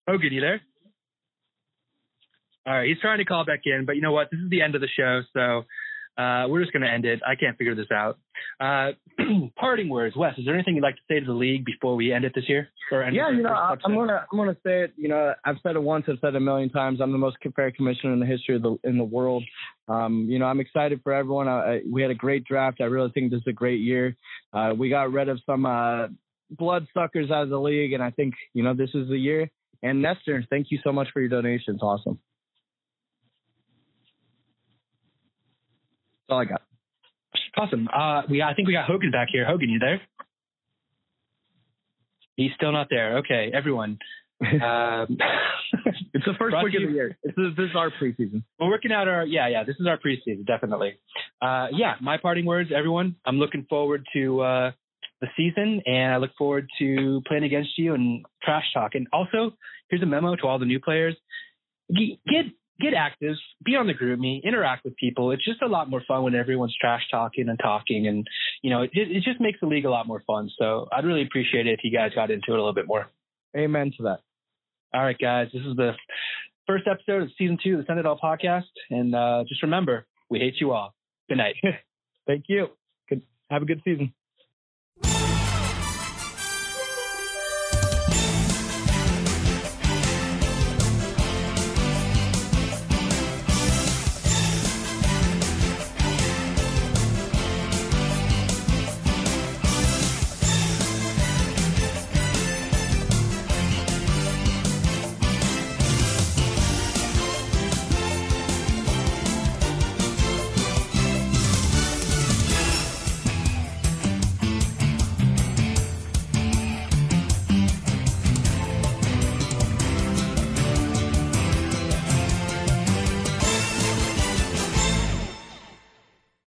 [0.08, 0.60] Hogan, you there?
[2.66, 4.30] All right, he's trying to call back in, but you know what?
[4.30, 5.64] This is the end of the show, so
[6.16, 7.20] uh, we're just going to end it.
[7.26, 8.18] I can't figure this out.
[8.60, 8.92] Uh,
[9.56, 10.34] parting words, Wes.
[10.38, 12.44] Is there anything you'd like to say to the league before we end it this
[12.48, 12.68] year?
[13.14, 13.74] Yeah, you know, I?
[13.84, 14.92] I'm gonna I'm gonna say it.
[14.96, 17.00] You know, I've said it once, I've said it a million times.
[17.00, 19.42] I'm the most fair commissioner in the history of the in the world.
[19.88, 21.48] Um, you know, I'm excited for everyone.
[21.48, 22.80] I, I, we had a great draft.
[22.80, 24.16] I really think this is a great year.
[24.52, 26.08] Uh, we got rid of some uh,
[26.50, 29.50] bloodsuckers out of the league, and I think you know this is the year.
[29.82, 31.82] And Nestor, thank you so much for your donations.
[31.82, 32.18] Awesome.
[36.28, 36.62] All I got.
[37.56, 37.88] Awesome.
[37.88, 39.46] Uh, we I think we got Hogan back here.
[39.46, 40.00] Hogan, you there?
[42.36, 43.18] He's still not there.
[43.18, 43.98] Okay, everyone.
[44.44, 45.16] Um,
[46.14, 47.16] It's the first week of the year.
[47.24, 48.42] This is, this is our preseason.
[48.60, 49.64] we're working out our yeah yeah.
[49.64, 50.94] This is our preseason definitely.
[51.42, 53.16] Uh, yeah, my parting words, everyone.
[53.26, 54.70] I'm looking forward to uh,
[55.20, 58.94] the season, and I look forward to playing against you and trash talk.
[58.94, 59.56] And also,
[59.88, 61.16] here's a memo to all the new players:
[61.90, 62.46] get
[62.80, 65.30] get active, be on the GroupMe, interact with people.
[65.30, 68.26] It's just a lot more fun when everyone's trash talking and talking, and
[68.62, 70.50] you know, it, it just makes the league a lot more fun.
[70.58, 73.06] So I'd really appreciate it if you guys got into it a little bit more.
[73.56, 74.18] Amen to that.
[74.92, 75.92] All right, guys, this is the
[76.66, 80.06] first episode of season two of the Send It All podcast, and uh, just remember,
[80.28, 80.94] we hate you all.
[81.28, 81.56] Good night.
[82.26, 82.68] Thank you.
[83.08, 83.22] Good.
[83.50, 84.14] Have a good season.